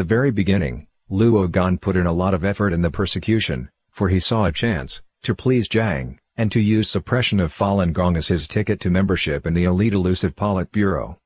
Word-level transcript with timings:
The 0.00 0.04
very 0.04 0.30
beginning, 0.30 0.86
Luo 1.10 1.46
Gan 1.46 1.76
put 1.76 1.94
in 1.94 2.06
a 2.06 2.12
lot 2.14 2.32
of 2.32 2.42
effort 2.42 2.72
in 2.72 2.80
the 2.80 2.90
persecution, 2.90 3.68
for 3.90 4.08
he 4.08 4.18
saw 4.18 4.46
a 4.46 4.50
chance, 4.50 5.02
to 5.24 5.34
please 5.34 5.68
Jiang, 5.68 6.16
and 6.38 6.50
to 6.52 6.58
use 6.58 6.88
suppression 6.88 7.38
of 7.38 7.52
Falun 7.52 7.92
Gong 7.92 8.16
as 8.16 8.28
his 8.28 8.48
ticket 8.48 8.80
to 8.80 8.88
membership 8.88 9.46
in 9.46 9.52
the 9.52 9.64
elite 9.64 9.92
elusive 9.92 10.34
Politburo. 10.34 11.18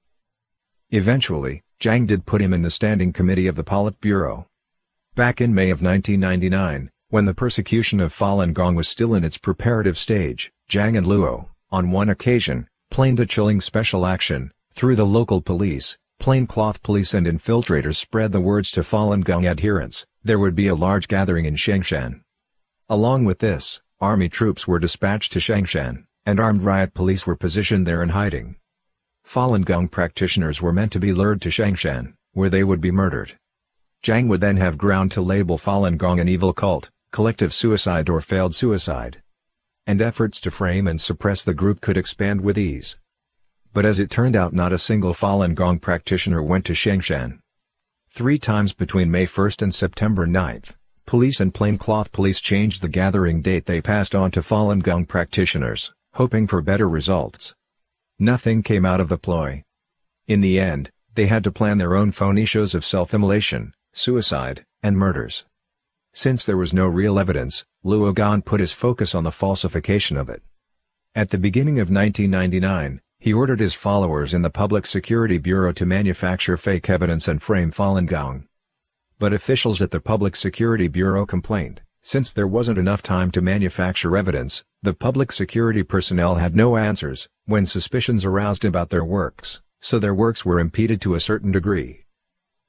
Eventually, 0.90 1.62
Jiang 1.80 2.08
did 2.08 2.26
put 2.26 2.42
him 2.42 2.52
in 2.52 2.62
the 2.62 2.70
standing 2.72 3.12
committee 3.12 3.46
of 3.46 3.54
the 3.54 3.62
Politburo. 3.62 4.46
Back 5.14 5.40
in 5.40 5.54
May 5.54 5.70
of 5.70 5.80
1999, 5.80 6.90
when 7.10 7.26
the 7.26 7.32
persecution 7.32 8.00
of 8.00 8.12
Falun 8.12 8.52
Gong 8.54 8.74
was 8.74 8.88
still 8.88 9.14
in 9.14 9.22
its 9.22 9.38
preparative 9.38 9.96
stage, 9.96 10.50
Jiang 10.68 10.98
and 10.98 11.06
Luo, 11.06 11.50
on 11.70 11.92
one 11.92 12.08
occasion, 12.08 12.66
planned 12.90 13.20
a 13.20 13.26
chilling 13.26 13.60
special 13.60 14.04
action, 14.04 14.50
through 14.74 14.96
the 14.96 15.06
local 15.06 15.40
police, 15.40 15.96
plaincloth 16.24 16.82
police 16.82 17.12
and 17.12 17.26
infiltrators 17.26 17.96
spread 17.96 18.32
the 18.32 18.40
words 18.40 18.70
to 18.70 18.82
Falun 18.82 19.22
Gong 19.22 19.44
adherents, 19.44 20.06
there 20.22 20.38
would 20.38 20.54
be 20.54 20.68
a 20.68 20.74
large 20.74 21.06
gathering 21.06 21.44
in 21.44 21.54
Shengshan. 21.54 22.22
Along 22.88 23.26
with 23.26 23.40
this, 23.40 23.82
army 24.00 24.30
troops 24.30 24.66
were 24.66 24.78
dispatched 24.78 25.34
to 25.34 25.38
Shengshan, 25.38 26.06
and 26.24 26.40
armed 26.40 26.62
riot 26.62 26.94
police 26.94 27.26
were 27.26 27.36
positioned 27.36 27.86
there 27.86 28.02
in 28.02 28.08
hiding. 28.08 28.56
Falun 29.34 29.66
Gong 29.66 29.86
practitioners 29.86 30.62
were 30.62 30.72
meant 30.72 30.92
to 30.92 30.98
be 30.98 31.12
lured 31.12 31.42
to 31.42 31.50
Shengshan, 31.50 32.14
where 32.32 32.48
they 32.48 32.64
would 32.64 32.80
be 32.80 32.90
murdered. 32.90 33.38
Jiang 34.02 34.28
would 34.28 34.40
then 34.40 34.56
have 34.56 34.78
ground 34.78 35.10
to 35.12 35.20
label 35.20 35.58
Falun 35.58 35.98
Gong 35.98 36.20
an 36.20 36.28
evil 36.30 36.54
cult, 36.54 36.88
collective 37.12 37.52
suicide 37.52 38.08
or 38.08 38.22
failed 38.22 38.54
suicide. 38.54 39.20
And 39.86 40.00
efforts 40.00 40.40
to 40.40 40.50
frame 40.50 40.86
and 40.86 40.98
suppress 40.98 41.44
the 41.44 41.52
group 41.52 41.82
could 41.82 41.98
expand 41.98 42.40
with 42.40 42.56
ease 42.56 42.96
but 43.74 43.84
as 43.84 43.98
it 43.98 44.10
turned 44.10 44.36
out 44.36 44.52
not 44.52 44.72
a 44.72 44.78
single 44.78 45.12
Falun 45.12 45.54
Gong 45.54 45.80
practitioner 45.80 46.42
went 46.42 46.64
to 46.66 46.72
Shengshan. 46.72 47.40
Three 48.16 48.38
times 48.38 48.72
between 48.72 49.10
May 49.10 49.26
1 49.26 49.50
and 49.58 49.74
September 49.74 50.26
9, 50.26 50.62
police 51.06 51.40
and 51.40 51.52
plaincloth 51.52 52.12
police 52.12 52.40
changed 52.40 52.80
the 52.80 52.88
gathering 52.88 53.42
date 53.42 53.66
they 53.66 53.80
passed 53.80 54.14
on 54.14 54.30
to 54.30 54.40
Falun 54.40 54.80
Gong 54.80 55.04
practitioners, 55.04 55.92
hoping 56.12 56.46
for 56.46 56.62
better 56.62 56.88
results. 56.88 57.52
Nothing 58.20 58.62
came 58.62 58.84
out 58.84 59.00
of 59.00 59.08
the 59.08 59.18
ploy. 59.18 59.64
In 60.28 60.40
the 60.40 60.60
end, 60.60 60.92
they 61.16 61.26
had 61.26 61.42
to 61.42 61.50
plan 61.50 61.78
their 61.78 61.96
own 61.96 62.12
phony 62.12 62.46
shows 62.46 62.74
of 62.74 62.84
self-immolation, 62.84 63.72
suicide, 63.92 64.64
and 64.84 64.96
murders. 64.96 65.44
Since 66.12 66.46
there 66.46 66.56
was 66.56 66.72
no 66.72 66.86
real 66.86 67.18
evidence, 67.18 67.64
Luo 67.84 68.14
Gan 68.14 68.42
put 68.42 68.60
his 68.60 68.72
focus 68.72 69.16
on 69.16 69.24
the 69.24 69.32
falsification 69.32 70.16
of 70.16 70.28
it. 70.28 70.42
At 71.16 71.30
the 71.30 71.38
beginning 71.38 71.80
of 71.80 71.90
1999, 71.90 73.00
he 73.24 73.32
ordered 73.32 73.58
his 73.58 73.74
followers 73.74 74.34
in 74.34 74.42
the 74.42 74.50
Public 74.50 74.84
Security 74.84 75.38
Bureau 75.38 75.72
to 75.72 75.86
manufacture 75.86 76.58
fake 76.58 76.90
evidence 76.90 77.26
and 77.26 77.40
frame 77.40 77.72
Falun 77.72 78.06
Gong. 78.06 78.44
But 79.18 79.32
officials 79.32 79.80
at 79.80 79.90
the 79.90 79.98
Public 79.98 80.36
Security 80.36 80.88
Bureau 80.88 81.24
complained, 81.24 81.80
since 82.02 82.30
there 82.30 82.46
wasn't 82.46 82.76
enough 82.76 83.00
time 83.00 83.30
to 83.30 83.40
manufacture 83.40 84.14
evidence, 84.14 84.62
the 84.82 84.92
public 84.92 85.32
security 85.32 85.82
personnel 85.82 86.34
had 86.34 86.54
no 86.54 86.76
answers, 86.76 87.26
when 87.46 87.64
suspicions 87.64 88.26
aroused 88.26 88.66
about 88.66 88.90
their 88.90 89.06
works, 89.06 89.62
so 89.80 89.98
their 89.98 90.14
works 90.14 90.44
were 90.44 90.60
impeded 90.60 91.00
to 91.00 91.14
a 91.14 91.20
certain 91.20 91.50
degree. 91.50 92.04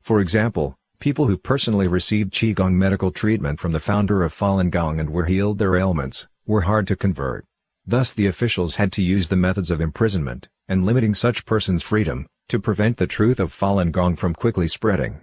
For 0.04 0.22
example, 0.22 0.78
people 1.02 1.28
who 1.28 1.36
personally 1.36 1.90
received 1.90 2.32
Qigong 2.34 2.76
medical 2.76 3.12
treatment 3.12 3.60
from 3.60 3.74
the 3.74 3.82
founder 3.82 4.24
of 4.24 4.32
Falun 4.32 4.72
Gong 4.72 5.02
and 5.02 5.10
were 5.10 5.26
healed 5.26 5.60
their 5.60 5.76
ailments, 5.76 6.28
were 6.48 6.62
hard 6.62 6.88
to 6.88 6.96
convert. 6.96 7.46
Thus 7.88 8.14
the 8.14 8.28
officials 8.28 8.76
had 8.78 8.92
to 8.94 9.04
use 9.04 9.28
the 9.28 9.36
methods 9.36 9.70
of 9.70 9.80
imprisonment, 9.80 10.48
and 10.68 10.86
limiting 10.86 11.14
such 11.14 11.46
persons' 11.46 11.84
freedom, 11.84 12.26
to 12.50 12.60
prevent 12.60 12.98
the 12.98 13.06
truth 13.06 13.40
of 13.40 13.54
Falun 13.54 13.92
Gong 13.92 14.16
from 14.16 14.34
quickly 14.34 14.68
spreading. 14.68 15.22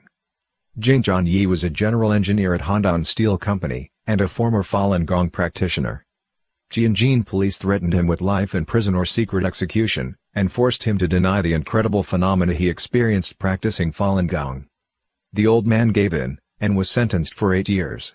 Jing 0.79 1.03
Yi 1.05 1.47
was 1.47 1.65
a 1.65 1.71
general 1.71 2.13
engineer 2.13 2.55
at 2.55 2.63
Handan 2.63 3.05
Steel 3.05 3.37
Company, 3.37 3.91
and 4.07 4.21
a 4.21 4.29
former 4.29 4.63
Falun 4.63 5.07
Gong 5.07 5.29
practitioner. 5.29 6.05
Jianjin 6.73 7.27
police 7.27 7.59
threatened 7.59 7.93
him 7.93 8.07
with 8.07 8.21
life 8.21 8.55
in 8.55 8.65
prison 8.65 8.95
or 8.95 9.05
secret 9.05 9.45
execution, 9.45 10.17
and 10.33 10.53
forced 10.53 10.85
him 10.85 10.99
to 10.99 11.09
deny 11.09 11.43
the 11.43 11.53
incredible 11.53 12.03
phenomena 12.03 12.55
he 12.55 12.69
experienced 12.69 13.39
practicing 13.39 13.93
Falun 13.93 14.29
Gong. 14.29 14.67
The 15.33 15.47
old 15.47 15.67
man 15.67 15.89
gave 15.89 16.15
in, 16.15 16.39
and 16.61 16.77
was 16.77 16.89
sentenced 16.89 17.35
for 17.35 17.53
eight 17.53 17.69
years. 17.69 18.15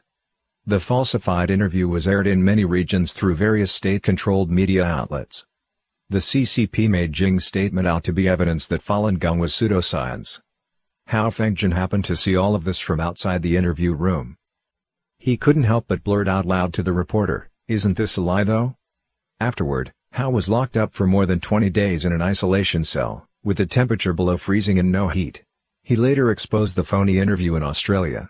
The 0.70 0.82
falsified 0.82 1.50
interview 1.50 1.88
was 1.88 2.08
aired 2.08 2.28
in 2.28 2.44
many 2.44 2.66
regions 2.66 3.14
through 3.14 3.38
various 3.38 3.74
state-controlled 3.74 4.52
media 4.52 4.84
outlets. 4.84 5.46
The 6.10 6.18
CCP 6.18 6.90
made 6.90 7.14
Jing's 7.14 7.46
statement 7.46 7.88
out 7.88 8.04
to 8.04 8.12
be 8.12 8.28
evidence 8.28 8.68
that 8.68 8.84
Falun 8.84 9.18
Gong 9.18 9.40
was 9.40 9.56
pseudoscience. 9.56 10.42
Hao 11.06 11.30
Fengjin 11.30 11.72
happened 11.72 12.04
to 12.04 12.18
see 12.18 12.36
all 12.36 12.54
of 12.54 12.66
this 12.66 12.82
from 12.82 13.00
outside 13.00 13.44
the 13.44 13.56
interview 13.56 13.94
room. 13.94 14.36
He 15.20 15.38
couldn't 15.38 15.64
help 15.64 15.86
but 15.88 16.04
blurt 16.04 16.28
out 16.28 16.46
loud 16.46 16.74
to 16.74 16.84
the 16.84 16.92
reporter, 16.92 17.50
isn't 17.70 17.96
this 17.96 18.18
a 18.18 18.22
lie 18.22 18.44
though? 18.44 18.76
Afterward, 19.40 19.94
Hao 20.12 20.32
was 20.32 20.50
locked 20.50 20.76
up 20.76 20.94
for 20.94 21.08
more 21.08 21.26
than 21.26 21.40
20 21.40 21.70
days 21.70 22.04
in 22.04 22.12
an 22.12 22.22
isolation 22.22 22.84
cell, 22.84 23.26
with 23.42 23.56
the 23.56 23.66
temperature 23.66 24.12
below 24.12 24.38
freezing 24.38 24.80
and 24.80 24.92
no 24.92 25.08
heat. 25.08 25.46
He 25.84 25.96
later 25.96 26.30
exposed 26.30 26.76
the 26.76 26.84
phony 26.84 27.20
interview 27.20 27.56
in 27.56 27.64
Australia. 27.64 28.30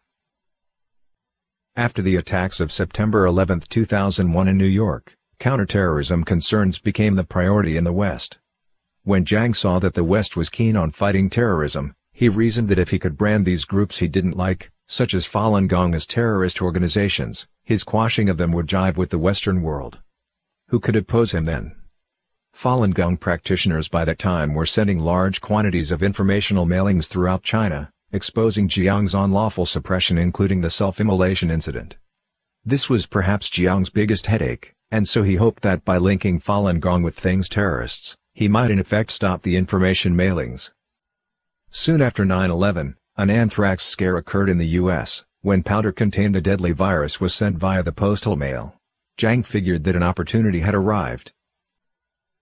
After 1.77 2.01
the 2.01 2.15
attacks 2.15 2.59
of 2.59 2.71
September 2.71 3.27
11, 3.27 3.65
2001 3.69 4.47
in 4.47 4.57
New 4.57 4.65
York, 4.65 5.15
counterterrorism 5.37 6.23
concerns 6.23 6.79
became 6.79 7.13
the 7.13 7.23
priority 7.23 7.77
in 7.77 7.83
the 7.83 7.93
West. 7.93 8.39
When 9.03 9.25
Jiang 9.25 9.55
saw 9.55 9.77
that 9.77 9.93
the 9.93 10.03
West 10.03 10.35
was 10.35 10.49
keen 10.49 10.75
on 10.75 10.89
fighting 10.89 11.29
terrorism, 11.29 11.93
he 12.11 12.29
reasoned 12.29 12.69
that 12.69 12.79
if 12.79 12.89
he 12.89 12.97
could 12.97 13.15
brand 13.15 13.45
these 13.45 13.63
groups 13.63 13.99
he 13.99 14.07
didn't 14.07 14.35
like, 14.35 14.71
such 14.87 15.13
as 15.13 15.27
Falun 15.27 15.67
Gong 15.67 15.93
as 15.93 16.07
terrorist 16.07 16.63
organizations, 16.63 17.45
his 17.63 17.83
quashing 17.83 18.27
of 18.27 18.37
them 18.37 18.51
would 18.53 18.65
jive 18.65 18.97
with 18.97 19.11
the 19.11 19.19
Western 19.19 19.61
world. 19.61 19.99
Who 20.69 20.79
could 20.79 20.95
oppose 20.95 21.31
him 21.31 21.45
then? 21.45 21.75
Falun 22.59 22.95
Gong 22.95 23.17
practitioners 23.17 23.87
by 23.87 24.03
that 24.03 24.17
time 24.17 24.55
were 24.55 24.65
sending 24.65 24.97
large 24.97 25.41
quantities 25.41 25.91
of 25.91 26.01
informational 26.01 26.65
mailings 26.65 27.07
throughout 27.07 27.43
China, 27.43 27.91
exposing 28.11 28.69
Jiang's 28.69 29.13
unlawful 29.13 29.65
suppression 29.65 30.17
including 30.17 30.61
the 30.61 30.69
self-immolation 30.69 31.51
incident. 31.51 31.95
This 32.65 32.89
was 32.89 33.05
perhaps 33.05 33.49
Jiang's 33.49 33.89
biggest 33.89 34.25
headache, 34.25 34.73
and 34.91 35.07
so 35.07 35.23
he 35.23 35.35
hoped 35.35 35.63
that 35.63 35.83
by 35.83 35.97
linking 35.97 36.39
Falun 36.39 36.79
Gong 36.79 37.03
with 37.03 37.17
things 37.17 37.49
terrorists, 37.49 38.15
he 38.33 38.47
might 38.47 38.71
in 38.71 38.79
effect 38.79 39.11
stop 39.11 39.43
the 39.43 39.57
information 39.57 40.15
mailings. 40.15 40.71
Soon 41.71 42.01
after 42.01 42.23
9-11, 42.23 42.95
an 43.17 43.29
anthrax 43.29 43.83
scare 43.85 44.17
occurred 44.17 44.49
in 44.49 44.57
the 44.57 44.75
U.S., 44.81 45.23
when 45.41 45.63
powder 45.63 45.91
containing 45.91 46.31
the 46.31 46.41
deadly 46.41 46.71
virus 46.71 47.19
was 47.19 47.35
sent 47.35 47.57
via 47.57 47.83
the 47.83 47.91
postal 47.91 48.35
mail. 48.35 48.75
Jiang 49.17 49.45
figured 49.45 49.83
that 49.83 49.95
an 49.95 50.03
opportunity 50.03 50.59
had 50.59 50.75
arrived. 50.75 51.31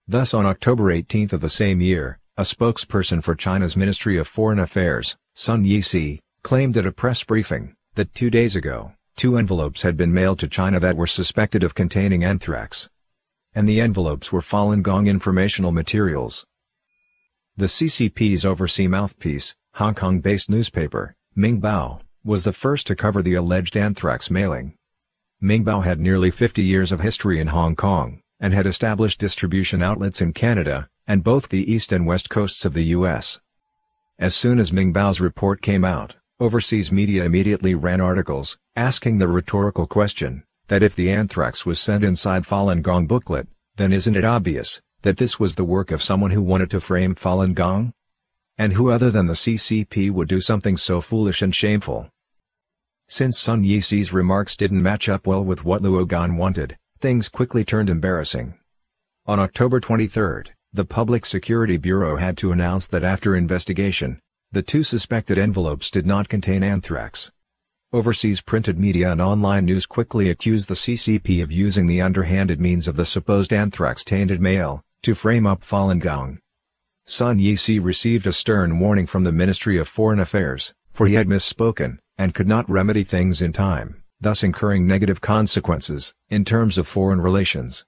Thus 0.06 0.34
on 0.34 0.46
October 0.46 0.90
18 0.90 1.30
of 1.32 1.40
the 1.40 1.48
same 1.48 1.80
year, 1.80 2.18
a 2.36 2.42
spokesperson 2.42 3.24
for 3.24 3.34
China's 3.34 3.76
Ministry 3.76 4.18
of 4.18 4.28
Foreign 4.28 4.58
Affairs, 4.58 5.16
Sun 5.38 5.64
Yuxi, 5.66 6.20
claimed 6.42 6.78
at 6.78 6.86
a 6.86 6.92
press 6.92 7.22
briefing 7.22 7.74
that 7.94 8.14
two 8.14 8.30
days 8.30 8.56
ago, 8.56 8.92
two 9.18 9.36
envelopes 9.36 9.82
had 9.82 9.94
been 9.94 10.10
mailed 10.10 10.38
to 10.38 10.48
China 10.48 10.80
that 10.80 10.96
were 10.96 11.06
suspected 11.06 11.62
of 11.62 11.74
containing 11.74 12.24
anthrax. 12.24 12.88
And 13.54 13.68
the 13.68 13.82
envelopes 13.82 14.32
were 14.32 14.40
Falun 14.40 14.82
Gong 14.82 15.08
informational 15.08 15.72
materials. 15.72 16.46
The 17.54 17.66
CCP's 17.66 18.46
overseas 18.46 18.88
mouthpiece, 18.88 19.54
Hong 19.74 19.94
Kong-based 19.94 20.48
newspaper, 20.48 21.14
Mingbao, 21.36 22.00
was 22.24 22.42
the 22.42 22.54
first 22.54 22.86
to 22.86 22.96
cover 22.96 23.20
the 23.20 23.34
alleged 23.34 23.76
anthrax 23.76 24.30
mailing. 24.30 24.74
Mingbao 25.42 25.84
had 25.84 26.00
nearly 26.00 26.30
50 26.30 26.62
years 26.62 26.90
of 26.90 27.00
history 27.00 27.40
in 27.40 27.48
Hong 27.48 27.76
Kong, 27.76 28.22
and 28.40 28.54
had 28.54 28.66
established 28.66 29.20
distribution 29.20 29.82
outlets 29.82 30.22
in 30.22 30.32
Canada, 30.32 30.88
and 31.06 31.22
both 31.22 31.50
the 31.50 31.70
east 31.70 31.92
and 31.92 32.06
west 32.06 32.30
coasts 32.30 32.64
of 32.64 32.72
the 32.72 32.84
U.S. 32.84 33.38
As 34.18 34.34
soon 34.34 34.58
as 34.58 34.70
Mingbao's 34.70 35.20
report 35.20 35.60
came 35.60 35.84
out, 35.84 36.16
overseas 36.40 36.90
media 36.90 37.24
immediately 37.24 37.74
ran 37.74 38.00
articles, 38.00 38.56
asking 38.74 39.18
the 39.18 39.28
rhetorical 39.28 39.86
question, 39.86 40.42
that 40.68 40.82
if 40.82 40.96
the 40.96 41.10
anthrax 41.10 41.66
was 41.66 41.78
sent 41.78 42.02
inside 42.02 42.44
Falun 42.44 42.82
Gong 42.82 43.06
booklet, 43.06 43.46
then 43.76 43.92
isn't 43.92 44.16
it 44.16 44.24
obvious, 44.24 44.80
that 45.02 45.18
this 45.18 45.38
was 45.38 45.54
the 45.54 45.64
work 45.64 45.90
of 45.90 46.02
someone 46.02 46.30
who 46.30 46.40
wanted 46.40 46.70
to 46.70 46.80
frame 46.80 47.14
Falun 47.14 47.54
Gong? 47.54 47.92
And 48.56 48.72
who 48.72 48.90
other 48.90 49.10
than 49.10 49.26
the 49.26 49.34
CCP 49.34 50.10
would 50.10 50.28
do 50.28 50.40
something 50.40 50.78
so 50.78 51.02
foolish 51.02 51.42
and 51.42 51.54
shameful? 51.54 52.08
Since 53.08 53.38
Sun 53.38 53.64
Yuxi's 53.64 54.14
remarks 54.14 54.56
didn't 54.56 54.82
match 54.82 55.10
up 55.10 55.26
well 55.26 55.44
with 55.44 55.62
what 55.62 55.82
Luo 55.82 56.08
Gan 56.08 56.38
wanted, 56.38 56.78
things 57.00 57.28
quickly 57.28 57.66
turned 57.66 57.90
embarrassing. 57.90 58.54
On 59.26 59.38
October 59.38 59.78
23, 59.78 60.54
the 60.76 60.84
Public 60.84 61.24
Security 61.24 61.78
Bureau 61.78 62.16
had 62.16 62.36
to 62.36 62.52
announce 62.52 62.86
that 62.88 63.02
after 63.02 63.34
investigation, 63.34 64.20
the 64.52 64.60
two 64.62 64.82
suspected 64.82 65.38
envelopes 65.38 65.90
did 65.90 66.04
not 66.04 66.28
contain 66.28 66.62
anthrax. 66.62 67.30
Overseas 67.94 68.42
printed 68.42 68.78
media 68.78 69.10
and 69.10 69.22
online 69.22 69.64
news 69.64 69.86
quickly 69.86 70.28
accused 70.28 70.68
the 70.68 70.74
CCP 70.74 71.42
of 71.42 71.50
using 71.50 71.86
the 71.86 72.02
underhanded 72.02 72.60
means 72.60 72.86
of 72.86 72.96
the 72.96 73.06
supposed 73.06 73.54
anthrax-tainted 73.54 74.38
mail, 74.38 74.82
to 75.02 75.14
frame 75.14 75.46
up 75.46 75.62
Falun 75.62 75.98
Gong. 75.98 76.38
Sun 77.06 77.38
Yuxi 77.38 77.82
received 77.82 78.26
a 78.26 78.32
stern 78.32 78.78
warning 78.78 79.06
from 79.06 79.24
the 79.24 79.32
Ministry 79.32 79.78
of 79.78 79.88
Foreign 79.88 80.20
Affairs, 80.20 80.74
for 80.92 81.06
he 81.06 81.14
had 81.14 81.26
misspoken, 81.26 81.96
and 82.18 82.34
could 82.34 82.46
not 82.46 82.68
remedy 82.68 83.02
things 83.02 83.40
in 83.40 83.54
time, 83.54 84.02
thus 84.20 84.42
incurring 84.42 84.86
negative 84.86 85.22
consequences, 85.22 86.12
in 86.28 86.44
terms 86.44 86.76
of 86.76 86.86
foreign 86.86 87.22
relations. 87.22 87.84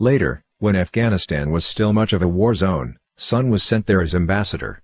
Later, 0.00 0.42
when 0.58 0.74
Afghanistan 0.74 1.50
was 1.50 1.66
still 1.66 1.92
much 1.92 2.14
of 2.14 2.22
a 2.22 2.28
war 2.28 2.54
zone, 2.54 2.96
Sun 3.18 3.50
was 3.50 3.62
sent 3.62 3.86
there 3.86 4.00
as 4.00 4.14
ambassador. 4.14 4.82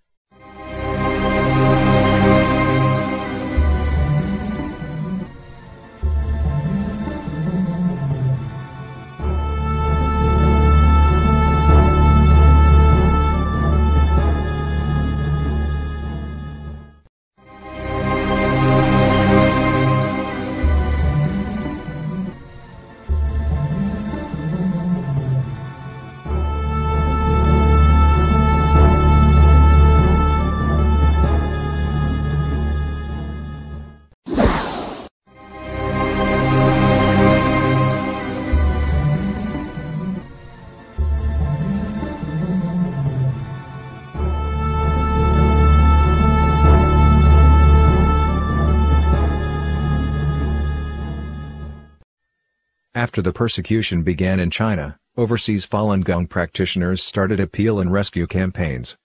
After 53.22 53.30
the 53.30 53.38
persecution 53.38 54.02
began 54.02 54.40
in 54.40 54.50
China, 54.50 54.98
overseas 55.16 55.64
Falun 55.64 56.02
Gong 56.02 56.26
practitioners 56.26 57.04
started 57.04 57.38
appeal 57.38 57.78
and 57.78 57.92
rescue 57.92 58.26
campaigns. 58.26 58.96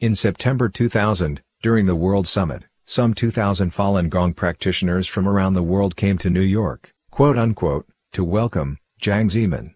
In 0.00 0.16
September 0.16 0.68
2000, 0.68 1.40
during 1.62 1.86
the 1.86 1.94
World 1.94 2.26
Summit, 2.26 2.64
some 2.86 3.14
2,000 3.14 3.72
Falun 3.72 4.10
Gong 4.10 4.34
practitioners 4.34 5.06
from 5.06 5.28
around 5.28 5.54
the 5.54 5.62
world 5.62 5.94
came 5.94 6.18
to 6.18 6.28
New 6.28 6.40
York, 6.40 6.90
quote 7.12 7.38
unquote, 7.38 7.86
to 8.14 8.24
welcome 8.24 8.78
Jiang 9.00 9.30
Zemin. 9.30 9.74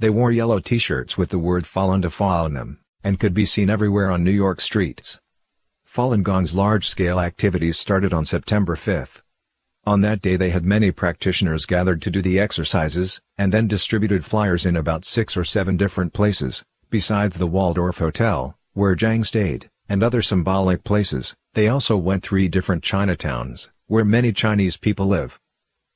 They 0.00 0.10
wore 0.10 0.32
yellow 0.32 0.58
t-shirts 0.58 1.16
with 1.16 1.28
the 1.28 1.38
word 1.38 1.66
Falun 1.72 2.02
Dafa 2.02 2.46
on 2.46 2.54
them, 2.54 2.80
and 3.04 3.20
could 3.20 3.32
be 3.32 3.46
seen 3.46 3.70
everywhere 3.70 4.10
on 4.10 4.24
New 4.24 4.32
York 4.32 4.60
streets. 4.60 5.20
Falun 5.94 6.24
Gong's 6.24 6.52
large-scale 6.52 7.20
activities 7.20 7.78
started 7.78 8.12
on 8.12 8.24
September 8.24 8.74
5. 8.74 9.22
On 9.86 10.02
that 10.02 10.20
day 10.20 10.36
they 10.36 10.50
had 10.50 10.64
many 10.64 10.90
practitioners 10.90 11.64
gathered 11.64 12.02
to 12.02 12.10
do 12.10 12.20
the 12.20 12.38
exercises, 12.38 13.18
and 13.38 13.50
then 13.50 13.66
distributed 13.66 14.26
flyers 14.26 14.66
in 14.66 14.76
about 14.76 15.06
six 15.06 15.38
or 15.38 15.44
seven 15.44 15.78
different 15.78 16.12
places, 16.12 16.62
besides 16.90 17.38
the 17.38 17.46
Waldorf 17.46 17.96
Hotel, 17.96 18.58
where 18.74 18.94
Jiang 18.94 19.24
stayed, 19.24 19.70
and 19.88 20.02
other 20.02 20.20
symbolic 20.20 20.84
places, 20.84 21.34
they 21.54 21.68
also 21.68 21.96
went 21.96 22.22
three 22.22 22.46
different 22.46 22.84
Chinatowns, 22.84 23.68
where 23.86 24.04
many 24.04 24.32
Chinese 24.32 24.76
people 24.76 25.06
live. 25.06 25.38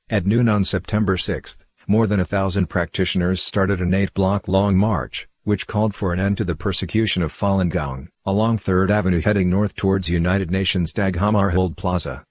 At 0.09 0.25
noon 0.25 0.49
on 0.49 0.65
September 0.65 1.15
6, 1.15 1.57
more 1.87 2.07
than 2.07 2.19
a 2.19 2.25
thousand 2.25 2.67
practitioners 2.67 3.43
started 3.43 3.81
an 3.81 3.93
eight-block 3.93 4.47
long 4.47 4.75
march, 4.75 5.27
which 5.43 5.67
called 5.67 5.93
for 5.93 6.11
an 6.11 6.19
end 6.19 6.37
to 6.37 6.43
the 6.43 6.55
persecution 6.55 7.21
of 7.21 7.31
Falun 7.31 7.69
Gong, 7.69 8.09
along 8.25 8.57
3rd 8.57 8.89
Avenue 8.89 9.21
heading 9.21 9.51
north 9.51 9.75
towards 9.75 10.09
United 10.09 10.49
Nations 10.49 10.91
Dag 10.91 11.15
Hammarskjöld 11.15 11.77
Plaza. 11.77 12.25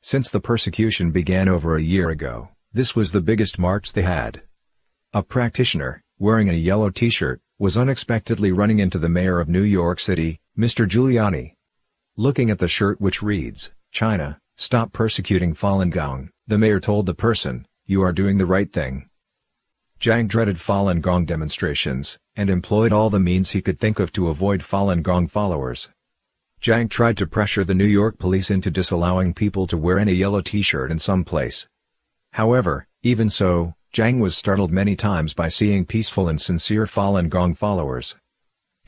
Since 0.00 0.30
the 0.30 0.40
persecution 0.40 1.10
began 1.10 1.48
over 1.48 1.76
a 1.76 1.82
year 1.82 2.10
ago, 2.10 2.50
this 2.72 2.94
was 2.94 3.10
the 3.10 3.20
biggest 3.20 3.58
march 3.58 3.92
they 3.92 4.02
had. 4.02 4.42
A 5.12 5.22
practitioner, 5.22 6.02
wearing 6.18 6.48
a 6.48 6.54
yellow 6.54 6.90
t-shirt, 6.90 7.40
was 7.58 7.76
unexpectedly 7.76 8.52
running 8.52 8.78
into 8.78 8.98
the 8.98 9.08
mayor 9.08 9.40
of 9.40 9.48
New 9.48 9.62
York 9.62 9.98
City, 9.98 10.40
Mr. 10.56 10.88
Giuliani. 10.88 11.54
Looking 12.16 12.50
at 12.50 12.58
the 12.58 12.68
shirt 12.68 13.00
which 13.00 13.22
reads, 13.22 13.70
China, 13.90 14.38
stop 14.56 14.92
persecuting 14.92 15.54
Falun 15.54 15.90
Gong, 15.90 16.30
the 16.46 16.58
mayor 16.58 16.78
told 16.78 17.06
the 17.06 17.14
person, 17.14 17.66
you 17.84 18.02
are 18.02 18.12
doing 18.12 18.38
the 18.38 18.46
right 18.46 18.72
thing. 18.72 19.08
Jiang 20.00 20.28
dreaded 20.28 20.58
Falun 20.58 21.00
Gong 21.00 21.26
demonstrations, 21.26 22.18
and 22.36 22.48
employed 22.48 22.92
all 22.92 23.10
the 23.10 23.18
means 23.18 23.50
he 23.50 23.62
could 23.62 23.80
think 23.80 23.98
of 23.98 24.12
to 24.12 24.28
avoid 24.28 24.62
Falun 24.62 25.02
Gong 25.02 25.26
followers. 25.26 25.88
Jiang 26.60 26.90
tried 26.90 27.16
to 27.18 27.26
pressure 27.26 27.62
the 27.62 27.74
New 27.74 27.86
York 27.86 28.18
police 28.18 28.50
into 28.50 28.70
disallowing 28.70 29.32
people 29.32 29.68
to 29.68 29.76
wear 29.76 29.98
any 29.98 30.12
yellow 30.12 30.40
t-shirt 30.40 30.90
in 30.90 30.98
some 30.98 31.24
place. 31.24 31.66
However, 32.32 32.86
even 33.02 33.30
so, 33.30 33.74
Jiang 33.94 34.20
was 34.20 34.36
startled 34.36 34.72
many 34.72 34.96
times 34.96 35.34
by 35.34 35.50
seeing 35.50 35.86
peaceful 35.86 36.28
and 36.28 36.40
sincere 36.40 36.86
Falun 36.86 37.28
Gong 37.28 37.54
followers. 37.54 38.16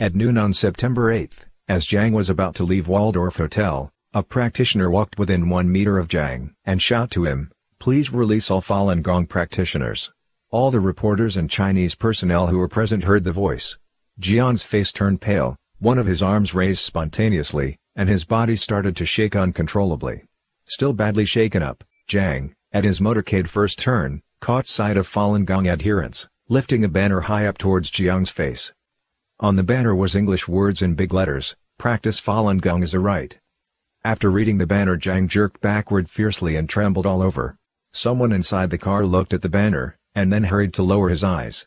At 0.01 0.17
noon 0.17 0.37
on 0.37 0.53
September 0.53 1.13
8, 1.13 1.33
as 1.69 1.87
Jiang 1.87 2.13
was 2.13 2.29
about 2.29 2.57
to 2.57 2.65
leave 2.65 2.89
Waldorf 2.89 3.37
Hotel, 3.37 3.93
a 4.13 4.25
practitioner 4.25 4.91
walked 4.91 5.17
within 5.17 5.49
one 5.49 5.71
meter 5.71 5.99
of 5.99 6.09
Jiang 6.09 6.51
and 6.65 6.83
shouted 6.83 7.13
to 7.13 7.25
him, 7.25 7.53
please 7.79 8.13
release 8.13 8.51
all 8.51 8.63
Falun 8.63 9.03
Gong 9.03 9.27
practitioners. 9.27 10.11
All 10.51 10.73
the 10.73 10.81
reporters 10.81 11.37
and 11.37 11.49
Chinese 11.49 11.95
personnel 11.95 12.49
who 12.49 12.59
were 12.59 12.69
present 12.69 13.05
heard 13.05 13.23
the 13.23 13.33
voice. 13.33 13.79
Jiang's 14.21 14.65
face 14.65 14.91
turned 14.93 15.21
pale, 15.21 15.57
one 15.81 15.99
of 15.99 16.07
his 16.07 16.23
arms 16.23 16.55
raised 16.55 16.81
spontaneously, 16.81 17.79
and 17.97 18.09
his 18.09 18.25
body 18.25 18.55
started 18.55 18.95
to 18.97 19.07
shake 19.07 19.35
uncontrollably. 19.35 20.23
Still 20.67 20.93
badly 20.93 21.25
shaken 21.25 21.63
up, 21.63 21.83
Jiang, 22.09 22.53
at 22.73 22.85
his 22.85 23.01
motorcade 23.01 23.49
first 23.49 23.81
turn, 23.81 24.21
caught 24.41 24.67
sight 24.67 24.97
of 24.97 25.07
Falun 25.07 25.47
Gong 25.47 25.67
adherents, 25.67 26.29
lifting 26.49 26.85
a 26.85 26.89
banner 26.89 27.21
high 27.21 27.47
up 27.47 27.57
towards 27.57 27.91
Jiang's 27.91 28.31
face. 28.31 28.73
On 29.41 29.57
the 29.57 29.63
banner 29.63 29.95
was 29.95 30.15
English 30.15 30.47
words 30.47 30.83
in 30.83 30.95
big 30.95 31.15
letters, 31.15 31.57
practice 31.79 32.21
Falun 32.21 32.61
Gong 32.61 32.83
is 32.83 32.93
a 32.93 33.01
right. 33.01 33.39
After 34.05 34.31
reading 34.31 34.59
the 34.59 34.67
banner 34.67 34.99
Jiang 34.99 35.29
jerked 35.29 35.61
backward 35.63 36.11
fiercely 36.11 36.57
and 36.57 36.69
trembled 36.69 37.07
all 37.07 37.23
over. 37.23 37.57
Someone 37.93 38.33
inside 38.33 38.71
the 38.71 38.79
car 38.79 39.07
looked 39.07 39.33
at 39.33 39.41
the 39.41 39.49
banner, 39.49 39.97
and 40.15 40.31
then 40.31 40.45
hurried 40.45 40.75
to 40.75 40.83
lower 40.83 41.09
his 41.09 41.25
eyes. 41.25 41.67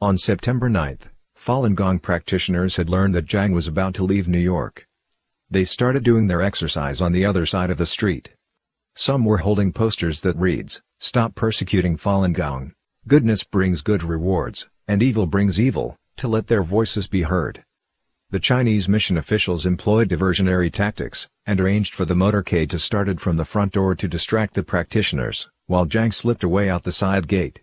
On 0.00 0.16
September 0.16 0.68
9, 0.68 0.98
Falun 1.46 1.74
Gong 1.74 1.98
practitioners 1.98 2.76
had 2.76 2.90
learned 2.90 3.14
that 3.14 3.26
Jiang 3.26 3.54
was 3.54 3.66
about 3.66 3.94
to 3.94 4.04
leave 4.04 4.28
New 4.28 4.38
York. 4.38 4.86
They 5.50 5.64
started 5.64 6.04
doing 6.04 6.26
their 6.26 6.42
exercise 6.42 7.00
on 7.00 7.12
the 7.12 7.24
other 7.24 7.46
side 7.46 7.70
of 7.70 7.78
the 7.78 7.86
street. 7.86 8.28
Some 8.94 9.24
were 9.24 9.38
holding 9.38 9.72
posters 9.72 10.20
that 10.20 10.36
reads, 10.36 10.82
Stop 10.98 11.34
persecuting 11.34 11.96
Falun 11.96 12.34
Gong, 12.34 12.74
goodness 13.08 13.42
brings 13.42 13.80
good 13.80 14.02
rewards, 14.02 14.66
and 14.86 15.02
evil 15.02 15.26
brings 15.26 15.58
evil, 15.58 15.96
to 16.18 16.28
let 16.28 16.46
their 16.46 16.62
voices 16.62 17.06
be 17.06 17.22
heard. 17.22 17.64
The 18.28 18.38
Chinese 18.38 18.86
mission 18.86 19.16
officials 19.16 19.64
employed 19.64 20.10
diversionary 20.10 20.70
tactics, 20.70 21.26
and 21.46 21.58
arranged 21.58 21.94
for 21.94 22.04
the 22.04 22.14
motorcade 22.14 22.68
to 22.70 22.78
started 22.78 23.18
from 23.18 23.38
the 23.38 23.46
front 23.46 23.72
door 23.72 23.94
to 23.94 24.08
distract 24.08 24.52
the 24.52 24.62
practitioners, 24.62 25.48
while 25.66 25.86
Jiang 25.86 26.12
slipped 26.12 26.44
away 26.44 26.68
out 26.68 26.82
the 26.82 26.92
side 26.92 27.26
gate. 27.26 27.62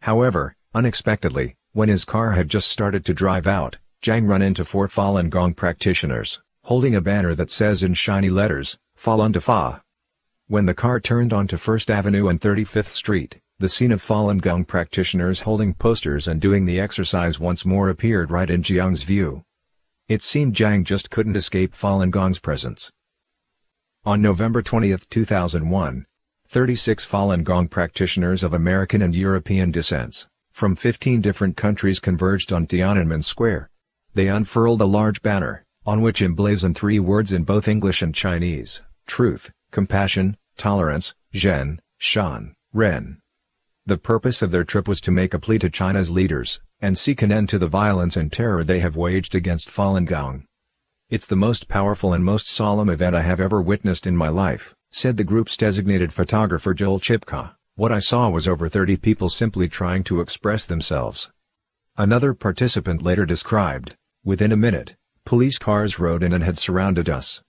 However, 0.00 0.54
unexpectedly, 0.72 1.56
when 1.74 1.88
his 1.88 2.04
car 2.04 2.32
had 2.32 2.50
just 2.50 2.68
started 2.68 3.02
to 3.02 3.14
drive 3.14 3.46
out, 3.46 3.78
Jiang 4.04 4.28
ran 4.28 4.42
into 4.42 4.62
four 4.62 4.88
Falun 4.88 5.30
Gong 5.30 5.54
practitioners, 5.54 6.38
holding 6.64 6.94
a 6.94 7.00
banner 7.00 7.34
that 7.34 7.50
says 7.50 7.82
in 7.82 7.94
shiny 7.94 8.28
letters, 8.28 8.76
Falun 9.02 9.32
Dafa. 9.32 9.80
When 10.48 10.66
the 10.66 10.74
car 10.74 11.00
turned 11.00 11.32
onto 11.32 11.56
1st 11.56 11.88
Avenue 11.88 12.28
and 12.28 12.38
35th 12.38 12.90
Street, 12.90 13.40
the 13.58 13.70
scene 13.70 13.90
of 13.90 14.02
Falun 14.02 14.42
Gong 14.42 14.66
practitioners 14.66 15.40
holding 15.40 15.72
posters 15.72 16.28
and 16.28 16.42
doing 16.42 16.66
the 16.66 16.78
exercise 16.78 17.38
once 17.38 17.64
more 17.64 17.88
appeared 17.88 18.30
right 18.30 18.50
in 18.50 18.62
Jiang's 18.62 19.04
view. 19.04 19.42
It 20.08 20.20
seemed 20.20 20.54
Jiang 20.54 20.84
just 20.84 21.10
couldn't 21.10 21.36
escape 21.36 21.72
Falun 21.74 22.10
Gong's 22.10 22.38
presence. 22.38 22.90
On 24.04 24.20
November 24.20 24.60
20, 24.60 24.94
2001, 25.08 26.04
36 26.50 27.06
Falun 27.06 27.44
Gong 27.44 27.68
practitioners 27.68 28.42
of 28.44 28.52
American 28.52 29.00
and 29.00 29.14
European 29.14 29.70
descents 29.70 30.26
from 30.52 30.76
15 30.76 31.20
different 31.20 31.56
countries 31.56 31.98
converged 31.98 32.52
on 32.52 32.66
Tiananmen 32.66 33.24
Square. 33.24 33.70
They 34.14 34.28
unfurled 34.28 34.80
a 34.80 34.86
large 34.86 35.22
banner, 35.22 35.64
on 35.84 36.02
which 36.02 36.22
emblazoned 36.22 36.76
three 36.76 36.98
words 36.98 37.32
in 37.32 37.44
both 37.44 37.66
English 37.66 38.02
and 38.02 38.14
Chinese, 38.14 38.82
truth, 39.06 39.50
compassion, 39.70 40.36
tolerance, 40.56 41.14
Zhen, 41.34 41.78
Shan, 41.98 42.54
Ren. 42.72 43.18
The 43.86 43.98
purpose 43.98 44.42
of 44.42 44.50
their 44.50 44.64
trip 44.64 44.86
was 44.86 45.00
to 45.00 45.10
make 45.10 45.34
a 45.34 45.38
plea 45.38 45.58
to 45.58 45.70
China's 45.70 46.10
leaders, 46.10 46.60
and 46.80 46.96
seek 46.96 47.22
an 47.22 47.32
end 47.32 47.48
to 47.48 47.58
the 47.58 47.66
violence 47.66 48.16
and 48.16 48.32
terror 48.32 48.62
they 48.62 48.80
have 48.80 48.94
waged 48.94 49.34
against 49.34 49.70
Falun 49.70 50.06
Gong. 50.06 50.44
It's 51.10 51.26
the 51.26 51.36
most 51.36 51.68
powerful 51.68 52.12
and 52.12 52.24
most 52.24 52.46
solemn 52.46 52.88
event 52.88 53.16
I 53.16 53.22
have 53.22 53.40
ever 53.40 53.60
witnessed 53.60 54.06
in 54.06 54.16
my 54.16 54.28
life, 54.28 54.74
said 54.92 55.16
the 55.16 55.24
group's 55.24 55.56
designated 55.56 56.12
photographer 56.12 56.74
Joel 56.74 57.00
Chipkar. 57.00 57.54
What 57.74 57.90
I 57.90 58.00
saw 58.00 58.28
was 58.28 58.46
over 58.46 58.68
30 58.68 58.98
people 58.98 59.30
simply 59.30 59.66
trying 59.66 60.04
to 60.04 60.20
express 60.20 60.66
themselves. 60.66 61.30
Another 61.96 62.34
participant 62.34 63.00
later 63.02 63.24
described, 63.24 63.96
within 64.24 64.52
a 64.52 64.56
minute, 64.56 64.94
police 65.24 65.56
cars 65.56 65.98
rode 65.98 66.22
in 66.22 66.34
and 66.34 66.44
had 66.44 66.58
surrounded 66.58 67.08
us. 67.08 67.42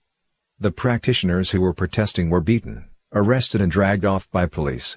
The 0.58 0.70
practitioners 0.70 1.50
who 1.50 1.60
were 1.60 1.74
protesting 1.74 2.30
were 2.30 2.40
beaten, 2.40 2.88
arrested 3.12 3.60
and 3.60 3.70
dragged 3.70 4.06
off 4.06 4.26
by 4.30 4.46
police. 4.46 4.96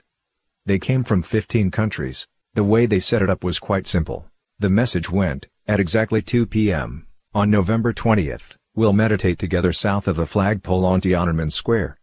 They 0.66 0.80
came 0.80 1.04
from 1.04 1.24
15 1.24 1.72
countries. 1.72 2.26
The 2.54 2.64
way 2.64 2.86
they 2.86 3.02
set 3.02 3.22
it 3.22 3.30
up 3.30 3.44
was 3.44 3.60
quite 3.60 3.86
simple. 3.86 4.28
The 4.60 4.70
message 4.70 5.10
went, 5.10 5.48
at 5.68 5.80
exactly 5.82 6.22
2 6.22 6.46
p.m., 6.46 7.06
on 7.34 7.52
November 7.52 7.94
20th, 7.94 8.56
we'll 8.76 8.94
meditate 8.94 9.40
together 9.40 9.74
south 9.74 10.08
of 10.08 10.16
the 10.16 10.26
flagpole 10.26 10.86
on 10.86 11.02
Tiananmen 11.02 11.52
Square. 11.52 11.98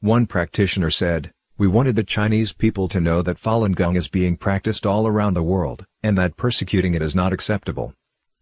One 0.00 0.26
practitioner 0.26 0.90
said, 0.90 1.32
we 1.58 1.66
wanted 1.66 1.96
the 1.96 2.04
Chinese 2.04 2.54
people 2.56 2.88
to 2.88 3.00
know 3.00 3.20
that 3.20 3.40
Falun 3.42 3.74
Gong 3.74 3.96
is 3.96 4.06
being 4.06 4.36
practiced 4.36 4.86
all 4.86 5.08
around 5.08 5.34
the 5.34 5.42
world, 5.42 5.84
and 6.04 6.16
that 6.16 6.36
persecuting 6.36 6.94
it 6.94 7.02
is 7.02 7.16
not 7.16 7.32
acceptable. 7.32 7.92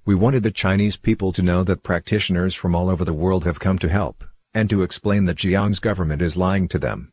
We 0.04 0.14
wanted 0.14 0.42
the 0.42 0.50
Chinese 0.50 0.98
people 0.98 1.32
to 1.32 1.42
know 1.42 1.64
that 1.64 1.82
practitioners 1.82 2.54
from 2.54 2.74
all 2.74 2.90
over 2.90 3.06
the 3.06 3.14
world 3.14 3.44
have 3.44 3.58
come 3.58 3.78
to 3.78 3.88
help, 3.88 4.22
and 4.52 4.68
to 4.68 4.82
explain 4.82 5.24
that 5.24 5.38
Jiang's 5.38 5.78
government 5.78 6.20
is 6.20 6.36
lying 6.36 6.68
to 6.68 6.78
them. 6.78 7.10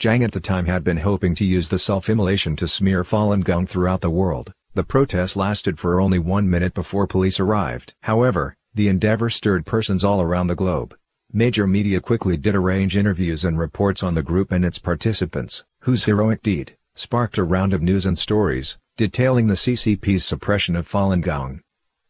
Jiang 0.00 0.24
at 0.24 0.30
the 0.30 0.40
time 0.40 0.66
had 0.66 0.84
been 0.84 0.98
hoping 0.98 1.34
to 1.34 1.44
use 1.44 1.68
the 1.68 1.78
self-immolation 1.78 2.54
to 2.56 2.68
smear 2.68 3.02
Falun 3.02 3.42
Gong 3.42 3.66
throughout 3.66 4.00
the 4.00 4.10
world. 4.10 4.52
The 4.74 4.84
protest 4.84 5.36
lasted 5.36 5.80
for 5.80 6.00
only 6.00 6.20
one 6.20 6.48
minute 6.48 6.72
before 6.72 7.08
police 7.08 7.40
arrived. 7.40 7.94
However, 8.02 8.54
the 8.74 8.86
endeavor 8.86 9.28
stirred 9.28 9.66
persons 9.66 10.04
all 10.04 10.22
around 10.22 10.46
the 10.46 10.54
globe. 10.54 10.94
Major 11.34 11.66
media 11.66 11.98
quickly 11.98 12.36
did 12.36 12.54
arrange 12.54 12.94
interviews 12.94 13.44
and 13.44 13.58
reports 13.58 14.02
on 14.02 14.14
the 14.14 14.22
group 14.22 14.52
and 14.52 14.66
its 14.66 14.78
participants, 14.78 15.64
whose 15.80 16.04
heroic 16.04 16.42
deed 16.42 16.76
sparked 16.94 17.38
a 17.38 17.42
round 17.42 17.72
of 17.72 17.80
news 17.80 18.04
and 18.04 18.18
stories, 18.18 18.76
detailing 18.98 19.46
the 19.46 19.54
CCP's 19.54 20.26
suppression 20.26 20.76
of 20.76 20.86
Falun 20.86 21.22
Gong. 21.22 21.62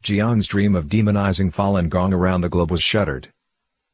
Jiang's 0.03 0.49
dream 0.49 0.75
of 0.75 0.89
demonizing 0.89 1.55
Falun 1.55 1.89
Gong 1.89 2.13
around 2.13 2.41
the 2.41 2.49
globe 2.49 2.73
was 2.73 2.83
shuttered. 2.83 3.29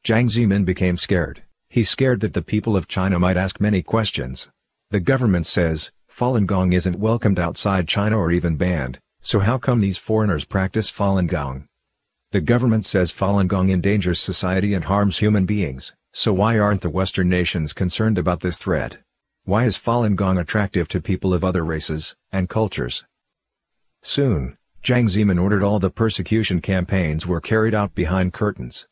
Jiang 0.03 0.31
Zemin 0.31 0.65
became 0.65 0.97
scared. 0.97 1.43
He 1.69 1.83
scared 1.83 2.21
that 2.21 2.33
the 2.33 2.41
people 2.41 2.75
of 2.75 2.87
China 2.87 3.19
might 3.19 3.37
ask 3.37 3.61
many 3.61 3.83
questions. 3.83 4.49
The 4.89 4.99
government 4.99 5.45
says, 5.45 5.91
Falun 6.09 6.47
Gong 6.47 6.73
isn't 6.73 6.97
welcomed 6.97 7.37
outside 7.37 7.87
China 7.87 8.17
or 8.17 8.31
even 8.31 8.57
banned, 8.57 8.99
so 9.21 9.39
how 9.39 9.59
come 9.59 9.79
these 9.79 9.99
foreigners 9.99 10.45
practice 10.45 10.91
Falun 10.91 11.27
Gong? 11.27 11.68
The 12.31 12.41
government 12.41 12.85
says 12.85 13.11
Falun 13.11 13.47
Gong 13.47 13.71
endangers 13.71 14.21
society 14.21 14.75
and 14.75 14.85
harms 14.85 15.17
human 15.17 15.47
beings, 15.47 15.93
so 16.13 16.31
why 16.31 16.59
aren't 16.59 16.81
the 16.81 16.89
Western 16.89 17.27
nations 17.27 17.73
concerned 17.73 18.19
about 18.19 18.41
this 18.41 18.59
threat? 18.59 18.97
Why 19.45 19.65
is 19.65 19.79
Falun 19.79 20.15
Gong 20.15 20.37
attractive 20.37 20.87
to 20.89 21.01
people 21.01 21.33
of 21.33 21.43
other 21.43 21.65
races 21.65 22.15
and 22.31 22.47
cultures? 22.47 23.03
Soon, 24.03 24.59
Jiang 24.83 25.09
Zemin 25.09 25.41
ordered 25.41 25.63
all 25.63 25.79
the 25.79 25.89
persecution 25.89 26.61
campaigns 26.61 27.25
were 27.25 27.41
carried 27.41 27.73
out 27.73 27.95
behind 27.95 28.31
curtains. 28.31 28.85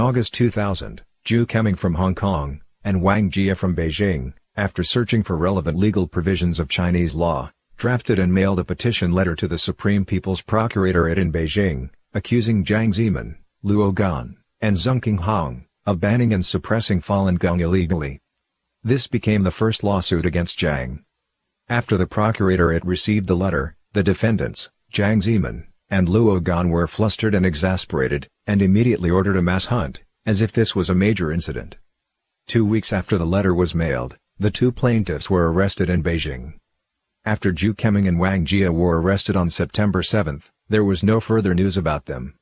August 0.00 0.34
2000, 0.34 1.02
Zhu 1.26 1.46
Keming 1.46 1.78
from 1.78 1.94
Hong 1.94 2.14
Kong, 2.14 2.60
and 2.82 3.02
Wang 3.02 3.30
Jie 3.30 3.54
from 3.54 3.76
Beijing, 3.76 4.32
after 4.56 4.82
searching 4.82 5.22
for 5.22 5.36
relevant 5.36 5.76
legal 5.76 6.08
provisions 6.08 6.58
of 6.58 6.68
Chinese 6.68 7.14
law, 7.14 7.52
drafted 7.76 8.18
and 8.18 8.32
mailed 8.32 8.58
a 8.58 8.64
petition 8.64 9.12
letter 9.12 9.36
to 9.36 9.46
the 9.46 9.58
Supreme 9.58 10.04
People's 10.06 10.40
Procuratorate 10.40 11.18
in 11.18 11.30
Beijing, 11.30 11.90
accusing 12.14 12.64
Jiang 12.64 12.94
Zemin, 12.94 13.36
Luo 13.62 13.94
Gan, 13.94 14.36
and 14.60 14.76
Zheng 14.76 15.18
Hong 15.18 15.66
of 15.84 16.00
banning 16.00 16.32
and 16.32 16.44
suppressing 16.44 17.00
Falun 17.00 17.38
Gong 17.38 17.60
illegally. 17.60 18.20
This 18.82 19.06
became 19.06 19.42
the 19.42 19.50
first 19.50 19.84
lawsuit 19.84 20.24
against 20.24 20.58
Jiang. 20.58 21.04
After 21.68 21.96
the 21.96 22.06
Procuratorate 22.06 22.84
received 22.84 23.26
the 23.26 23.36
letter, 23.36 23.76
the 23.92 24.02
defendants, 24.02 24.70
Jiang 24.92 25.22
Zemin, 25.22 25.64
and 25.90 26.08
Luo 26.08 26.42
Gan 26.42 26.70
were 26.70 26.86
flustered 26.86 27.34
and 27.34 27.44
exasperated, 27.44 28.28
and 28.46 28.62
immediately 28.62 29.10
ordered 29.10 29.36
a 29.36 29.42
mass 29.42 29.66
hunt, 29.66 30.00
as 30.24 30.40
if 30.40 30.52
this 30.52 30.74
was 30.74 30.88
a 30.88 30.94
major 30.94 31.32
incident. 31.32 31.76
Two 32.46 32.64
weeks 32.64 32.92
after 32.92 33.18
the 33.18 33.26
letter 33.26 33.54
was 33.54 33.74
mailed, 33.74 34.16
the 34.38 34.50
two 34.50 34.72
plaintiffs 34.72 35.28
were 35.28 35.52
arrested 35.52 35.90
in 35.90 36.02
Beijing. 36.02 36.54
After 37.24 37.52
Zhu 37.52 37.74
Keming 37.74 38.08
and 38.08 38.18
Wang 38.18 38.46
Jia 38.46 38.72
were 38.72 39.00
arrested 39.00 39.36
on 39.36 39.50
September 39.50 40.02
7, 40.02 40.42
there 40.68 40.84
was 40.84 41.02
no 41.02 41.20
further 41.20 41.54
news 41.54 41.76
about 41.76 42.06
them. 42.06 42.34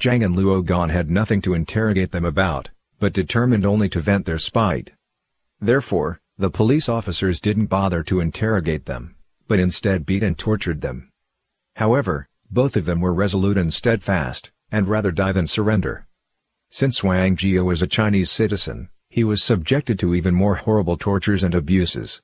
Jiang 0.00 0.24
and 0.24 0.34
Luo 0.34 0.64
Gan 0.66 0.88
had 0.88 1.10
nothing 1.10 1.42
to 1.42 1.54
interrogate 1.54 2.10
them 2.10 2.24
about, 2.24 2.70
but 2.98 3.12
determined 3.12 3.66
only 3.66 3.88
to 3.90 4.00
vent 4.00 4.26
their 4.26 4.38
spite. 4.38 4.90
Therefore, 5.60 6.20
the 6.38 6.50
police 6.50 6.88
officers 6.88 7.38
didn't 7.38 7.66
bother 7.66 8.02
to 8.04 8.20
interrogate 8.20 8.86
them, 8.86 9.14
but 9.46 9.60
instead 9.60 10.06
beat 10.06 10.22
and 10.22 10.38
tortured 10.38 10.80
them. 10.80 11.10
However, 11.76 12.26
both 12.50 12.76
of 12.76 12.84
them 12.84 13.00
were 13.00 13.14
resolute 13.14 13.56
and 13.56 13.72
steadfast, 13.72 14.50
and 14.72 14.88
rather 14.88 15.10
die 15.10 15.32
than 15.32 15.46
surrender. 15.46 16.06
Since 16.70 17.02
Wang 17.02 17.36
Jie 17.36 17.60
was 17.60 17.82
a 17.82 17.86
Chinese 17.86 18.30
citizen, 18.30 18.88
he 19.08 19.24
was 19.24 19.42
subjected 19.42 19.98
to 19.98 20.14
even 20.14 20.34
more 20.34 20.56
horrible 20.56 20.96
tortures 20.96 21.42
and 21.42 21.54
abuses. 21.54 22.20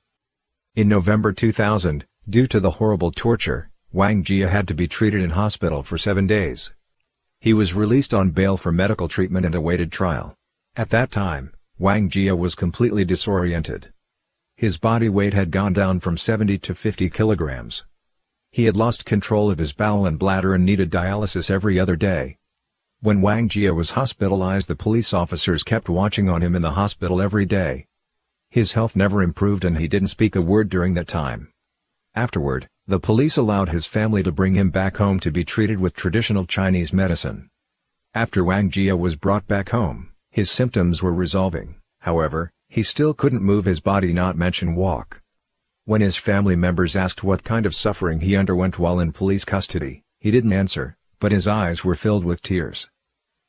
In 0.75 0.87
November 0.87 1.33
2000, 1.33 2.05
due 2.29 2.47
to 2.47 2.59
the 2.59 2.71
horrible 2.71 3.11
torture, 3.11 3.69
Wang 3.91 4.23
Jia 4.23 4.49
had 4.49 4.67
to 4.67 4.73
be 4.73 4.87
treated 4.87 5.21
in 5.21 5.31
hospital 5.31 5.83
for 5.83 5.97
seven 5.97 6.27
days. 6.27 6.71
He 7.39 7.53
was 7.53 7.73
released 7.73 8.13
on 8.13 8.31
bail 8.31 8.57
for 8.57 8.71
medical 8.71 9.07
treatment 9.07 9.45
and 9.45 9.55
awaited 9.55 9.91
trial. 9.91 10.35
At 10.75 10.89
that 10.91 11.11
time, 11.11 11.53
Wang 11.79 12.09
Jia 12.09 12.37
was 12.37 12.55
completely 12.55 13.05
disoriented. 13.05 13.93
His 14.55 14.77
body 14.77 15.09
weight 15.09 15.33
had 15.33 15.51
gone 15.51 15.73
down 15.73 15.99
from 15.99 16.17
70 16.17 16.57
to 16.59 16.75
50 16.75 17.09
kilograms. 17.09 17.83
He 18.57 18.63
had 18.63 18.75
lost 18.75 19.05
control 19.05 19.51
of 19.51 19.59
his 19.59 19.71
bowel 19.71 20.07
and 20.07 20.17
bladder 20.17 20.55
and 20.55 20.65
needed 20.65 20.89
dialysis 20.89 21.51
every 21.51 21.79
other 21.79 21.95
day. 21.95 22.39
When 23.01 23.21
Wang 23.21 23.49
Jia 23.49 23.75
was 23.75 23.91
hospitalized 23.91 24.67
the 24.67 24.75
police 24.75 25.13
officers 25.13 25.61
kept 25.61 25.89
watching 25.89 26.27
on 26.27 26.41
him 26.41 26.55
in 26.55 26.63
the 26.63 26.71
hospital 26.71 27.21
every 27.21 27.45
day. 27.45 27.85
His 28.49 28.73
health 28.73 28.95
never 28.95 29.21
improved 29.21 29.63
and 29.63 29.77
he 29.77 29.87
didn't 29.87 30.07
speak 30.07 30.35
a 30.35 30.41
word 30.41 30.69
during 30.69 30.95
that 30.95 31.07
time. 31.07 31.53
Afterward, 32.15 32.67
the 32.87 32.99
police 32.99 33.37
allowed 33.37 33.69
his 33.69 33.85
family 33.85 34.23
to 34.23 34.31
bring 34.31 34.55
him 34.55 34.71
back 34.71 34.97
home 34.97 35.19
to 35.19 35.29
be 35.29 35.45
treated 35.45 35.79
with 35.79 35.95
traditional 35.95 36.47
Chinese 36.47 36.91
medicine. 36.91 37.51
After 38.15 38.43
Wang 38.43 38.71
Jia 38.71 38.97
was 38.97 39.13
brought 39.15 39.47
back 39.47 39.69
home, 39.69 40.09
his 40.31 40.49
symptoms 40.49 41.03
were 41.03 41.13
resolving, 41.13 41.75
however, 41.99 42.49
he 42.69 42.81
still 42.81 43.13
couldn't 43.13 43.43
move 43.43 43.65
his 43.65 43.81
body 43.81 44.13
not 44.13 44.35
mention 44.35 44.73
walk. 44.73 45.21
When 45.87 46.01
his 46.01 46.17
family 46.17 46.57
members 46.57 46.97
asked 46.97 47.23
what 47.23 47.45
kind 47.45 47.65
of 47.65 47.73
suffering 47.73 48.19
he 48.19 48.35
underwent 48.35 48.77
while 48.77 48.99
in 48.99 49.13
police 49.13 49.45
custody, 49.45 50.03
he 50.19 50.31
didn't 50.31 50.51
answer, 50.51 50.97
but 51.21 51.31
his 51.31 51.47
eyes 51.47 51.81
were 51.81 51.95
filled 51.95 52.25
with 52.25 52.41
tears. 52.41 52.89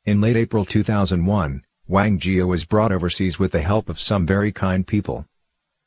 In 0.05 0.21
late 0.21 0.37
April 0.37 0.63
2001, 0.63 1.63
Wang 1.89 2.17
Jia 2.17 2.47
was 2.47 2.63
brought 2.63 2.93
overseas 2.93 3.39
with 3.39 3.51
the 3.51 3.61
help 3.61 3.89
of 3.89 3.99
some 3.99 4.25
very 4.25 4.53
kind 4.53 4.87
people. 4.87 5.25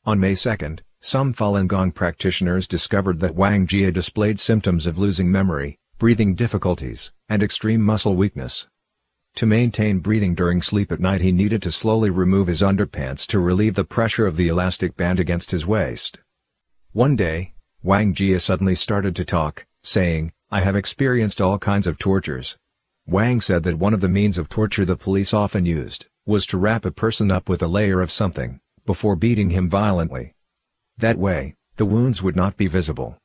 On 0.05 0.19
May 0.19 0.35
2, 0.35 0.75
some 1.01 1.33
Falun 1.33 1.65
Gong 1.65 1.91
practitioners 1.91 2.67
discovered 2.67 3.19
that 3.21 3.33
Wang 3.33 3.65
Jia 3.65 3.91
displayed 3.91 4.39
symptoms 4.39 4.85
of 4.85 4.99
losing 4.99 5.31
memory, 5.31 5.79
breathing 5.97 6.35
difficulties, 6.35 7.09
and 7.29 7.41
extreme 7.41 7.81
muscle 7.81 8.15
weakness. 8.15 8.67
To 9.37 9.47
maintain 9.47 10.01
breathing 10.01 10.35
during 10.35 10.61
sleep 10.61 10.91
at 10.91 10.99
night 10.99 11.21
he 11.21 11.31
needed 11.31 11.63
to 11.63 11.71
slowly 11.71 12.11
remove 12.11 12.45
his 12.45 12.61
underpants 12.61 13.25
to 13.29 13.39
relieve 13.39 13.73
the 13.73 13.83
pressure 13.83 14.27
of 14.27 14.37
the 14.37 14.49
elastic 14.49 14.95
band 14.95 15.19
against 15.19 15.49
his 15.49 15.65
waist. 15.65 16.19
One 16.93 17.15
day, 17.15 17.55
Wang 17.81 18.13
Jia 18.13 18.39
suddenly 18.39 18.75
started 18.75 19.15
to 19.15 19.25
talk, 19.25 19.65
saying, 19.81 20.31
I 20.51 20.61
have 20.61 20.75
experienced 20.75 21.41
all 21.41 21.57
kinds 21.57 21.87
of 21.87 21.97
tortures. 21.97 22.55
Wang 23.07 23.41
said 23.41 23.63
that 23.63 23.79
one 23.79 23.95
of 23.95 24.01
the 24.01 24.07
means 24.07 24.37
of 24.37 24.47
torture 24.47 24.85
the 24.85 24.95
police 24.95 25.33
often 25.33 25.65
used, 25.65 26.05
was 26.27 26.45
to 26.45 26.57
wrap 26.59 26.85
a 26.85 26.91
person 26.91 27.31
up 27.31 27.49
with 27.49 27.63
a 27.63 27.67
layer 27.67 27.99
of 27.99 28.11
something, 28.11 28.59
before 28.85 29.15
beating 29.15 29.49
him 29.49 29.71
violently. 29.71 30.35
That 30.99 31.17
way, 31.17 31.55
the 31.77 31.85
wounds 31.87 32.21
would 32.21 32.35
not 32.35 32.57
be 32.57 32.67
visible. 32.67 33.17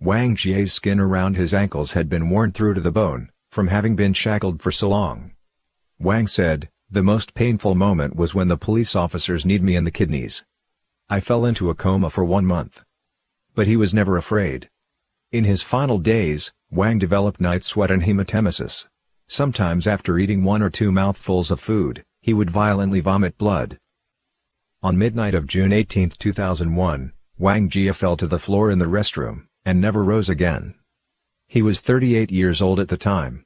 Wang 0.00 0.34
Jie's 0.34 0.72
skin 0.72 0.98
around 0.98 1.36
his 1.36 1.52
ankles 1.52 1.92
had 1.92 2.08
been 2.08 2.30
worn 2.30 2.52
through 2.52 2.72
to 2.72 2.80
the 2.80 2.90
bone, 2.90 3.28
from 3.50 3.66
having 3.66 3.96
been 3.96 4.14
shackled 4.14 4.62
for 4.62 4.72
so 4.72 4.88
long. 4.88 5.32
Wang 5.98 6.26
said, 6.26 6.70
the 6.90 7.02
most 7.02 7.34
painful 7.34 7.74
moment 7.74 8.16
was 8.16 8.34
when 8.34 8.48
the 8.48 8.56
police 8.56 8.96
officers 8.96 9.44
kneed 9.44 9.62
me 9.62 9.76
in 9.76 9.84
the 9.84 9.90
kidneys. 9.90 10.42
I 11.10 11.20
fell 11.20 11.46
into 11.46 11.70
a 11.70 11.74
coma 11.74 12.10
for 12.10 12.24
one 12.24 12.44
month. 12.44 12.80
But 13.54 13.66
he 13.66 13.76
was 13.76 13.94
never 13.94 14.16
afraid. 14.16 14.68
In 15.32 15.44
his 15.44 15.62
final 15.62 15.98
days, 15.98 16.52
Wang 16.70 16.98
developed 16.98 17.40
night 17.40 17.64
sweat 17.64 17.90
and 17.90 18.02
hematemesis. 18.02 18.86
Sometimes 19.26 19.86
after 19.86 20.18
eating 20.18 20.44
one 20.44 20.62
or 20.62 20.70
two 20.70 20.92
mouthfuls 20.92 21.50
of 21.50 21.60
food, 21.60 22.04
he 22.20 22.34
would 22.34 22.50
violently 22.50 23.00
vomit 23.00 23.38
blood. 23.38 23.78
On 24.82 24.98
midnight 24.98 25.34
of 25.34 25.46
June 25.46 25.72
18, 25.72 26.12
2001, 26.18 27.12
Wang 27.38 27.70
Jia 27.70 27.94
fell 27.94 28.16
to 28.16 28.26
the 28.26 28.38
floor 28.38 28.70
in 28.70 28.78
the 28.78 28.86
restroom, 28.86 29.48
and 29.64 29.80
never 29.80 30.04
rose 30.04 30.28
again. 30.28 30.74
He 31.46 31.62
was 31.62 31.80
38 31.80 32.30
years 32.30 32.60
old 32.60 32.80
at 32.80 32.88
the 32.88 32.96
time. 32.96 33.44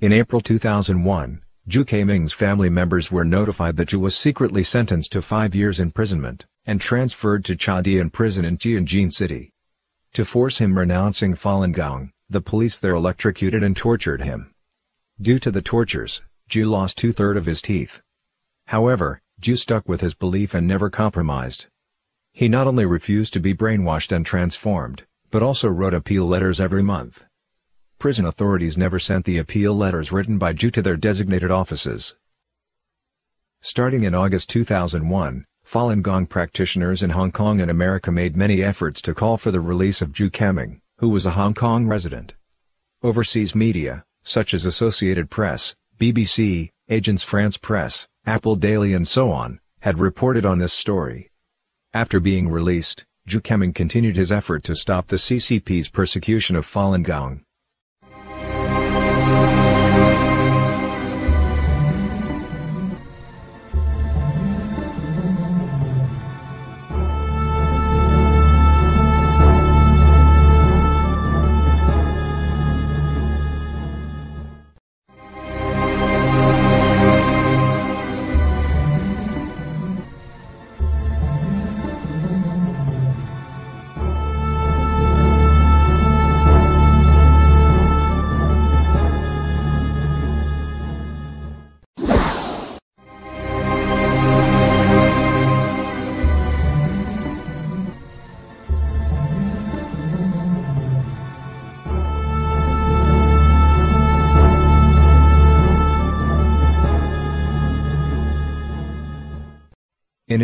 In 0.00 0.12
April 0.12 0.40
2001, 0.40 1.42
Zhu 1.68 1.86
Keming's 1.86 2.32
family 2.32 2.70
members 2.70 3.10
were 3.10 3.26
notified 3.26 3.76
that 3.76 3.90
Zhu 3.90 4.00
was 4.00 4.16
secretly 4.16 4.64
sentenced 4.64 5.12
to 5.12 5.20
five 5.20 5.54
years 5.54 5.80
imprisonment, 5.80 6.46
and 6.64 6.80
transferred 6.80 7.44
to 7.44 7.56
Chadian 7.56 8.10
prison 8.10 8.46
in 8.46 8.56
Tianjin 8.56 9.12
City. 9.12 9.52
To 10.14 10.24
force 10.24 10.56
him 10.56 10.78
renouncing 10.78 11.36
Falun 11.36 11.74
Gong, 11.74 12.10
the 12.30 12.40
police 12.40 12.78
there 12.78 12.94
electrocuted 12.94 13.62
and 13.62 13.76
tortured 13.76 14.22
him. 14.22 14.54
Due 15.20 15.38
to 15.40 15.50
the 15.50 15.60
tortures, 15.60 16.22
Zhu 16.50 16.64
lost 16.64 16.96
two-thirds 16.96 17.38
of 17.38 17.44
his 17.44 17.60
teeth. 17.60 18.00
However, 18.64 19.20
Zhu 19.42 19.58
stuck 19.58 19.86
with 19.86 20.00
his 20.00 20.14
belief 20.14 20.54
and 20.54 20.66
never 20.66 20.88
compromised. 20.88 21.66
He 22.32 22.48
not 22.48 22.66
only 22.66 22.86
refused 22.86 23.34
to 23.34 23.40
be 23.40 23.52
brainwashed 23.52 24.10
and 24.10 24.24
transformed, 24.24 25.02
but 25.30 25.42
also 25.42 25.68
wrote 25.68 25.92
appeal 25.92 26.26
letters 26.26 26.60
every 26.60 26.82
month. 26.82 27.22
Prison 27.98 28.26
authorities 28.26 28.76
never 28.76 29.00
sent 29.00 29.24
the 29.24 29.38
appeal 29.38 29.76
letters 29.76 30.12
written 30.12 30.38
by 30.38 30.52
Zhu 30.52 30.72
to 30.72 30.82
their 30.82 30.96
designated 30.96 31.50
offices. 31.50 32.14
Starting 33.60 34.04
in 34.04 34.14
August 34.14 34.48
2001, 34.50 35.44
Falun 35.72 36.00
Gong 36.00 36.24
practitioners 36.26 37.02
in 37.02 37.10
Hong 37.10 37.32
Kong 37.32 37.60
and 37.60 37.72
America 37.72 38.12
made 38.12 38.36
many 38.36 38.62
efforts 38.62 39.02
to 39.02 39.14
call 39.14 39.36
for 39.36 39.50
the 39.50 39.60
release 39.60 40.00
of 40.00 40.12
Zhu 40.12 40.30
Keming, 40.30 40.80
who 40.98 41.08
was 41.08 41.26
a 41.26 41.32
Hong 41.32 41.54
Kong 41.54 41.88
resident. 41.88 42.34
Overseas 43.02 43.56
media, 43.56 44.04
such 44.22 44.54
as 44.54 44.64
Associated 44.64 45.28
Press, 45.28 45.74
BBC, 46.00 46.70
Agence 46.88 47.24
France 47.24 47.56
Presse, 47.56 48.06
Apple 48.24 48.54
Daily 48.54 48.94
and 48.94 49.08
so 49.08 49.32
on, 49.32 49.58
had 49.80 49.98
reported 49.98 50.46
on 50.46 50.60
this 50.60 50.72
story. 50.72 51.32
After 51.92 52.20
being 52.20 52.48
released, 52.48 53.04
Zhu 53.28 53.42
Keming 53.42 53.74
continued 53.74 54.14
his 54.14 54.30
effort 54.30 54.62
to 54.64 54.76
stop 54.76 55.08
the 55.08 55.16
CCP's 55.16 55.88
persecution 55.88 56.54
of 56.54 56.64
Falun 56.64 57.04
Gong. 57.04 57.42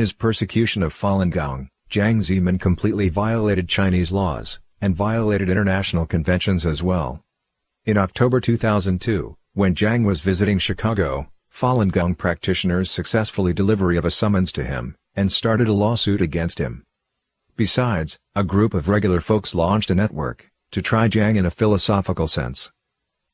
His 0.04 0.12
persecution 0.12 0.82
of 0.82 0.92
Falun 0.92 1.32
Gong, 1.32 1.66
Jiang 1.90 2.20
Zemin 2.20 2.60
completely 2.60 3.08
violated 3.08 3.70
Chinese 3.70 4.12
laws, 4.12 4.58
and 4.82 4.94
violated 4.94 5.48
international 5.48 6.04
conventions 6.04 6.66
as 6.66 6.82
well. 6.82 7.24
In 7.86 7.96
October 7.96 8.38
2002, 8.38 9.34
when 9.54 9.74
Jiang 9.74 10.04
was 10.04 10.20
visiting 10.20 10.58
Chicago, 10.58 11.26
Falun 11.58 11.90
Gong 11.90 12.14
practitioners 12.14 12.90
successfully 12.90 13.54
delivery 13.54 13.96
of 13.96 14.04
a 14.04 14.10
summons 14.10 14.52
to 14.52 14.62
him, 14.62 14.94
and 15.16 15.32
started 15.32 15.68
a 15.68 15.72
lawsuit 15.72 16.20
against 16.20 16.58
him. 16.58 16.84
Besides, 17.56 18.18
a 18.34 18.44
group 18.44 18.74
of 18.74 18.88
regular 18.88 19.22
folks 19.22 19.54
launched 19.54 19.90
a 19.90 19.94
network, 19.94 20.44
to 20.72 20.82
try 20.82 21.08
Jiang 21.08 21.38
in 21.38 21.46
a 21.46 21.50
philosophical 21.50 22.28
sense. 22.28 22.70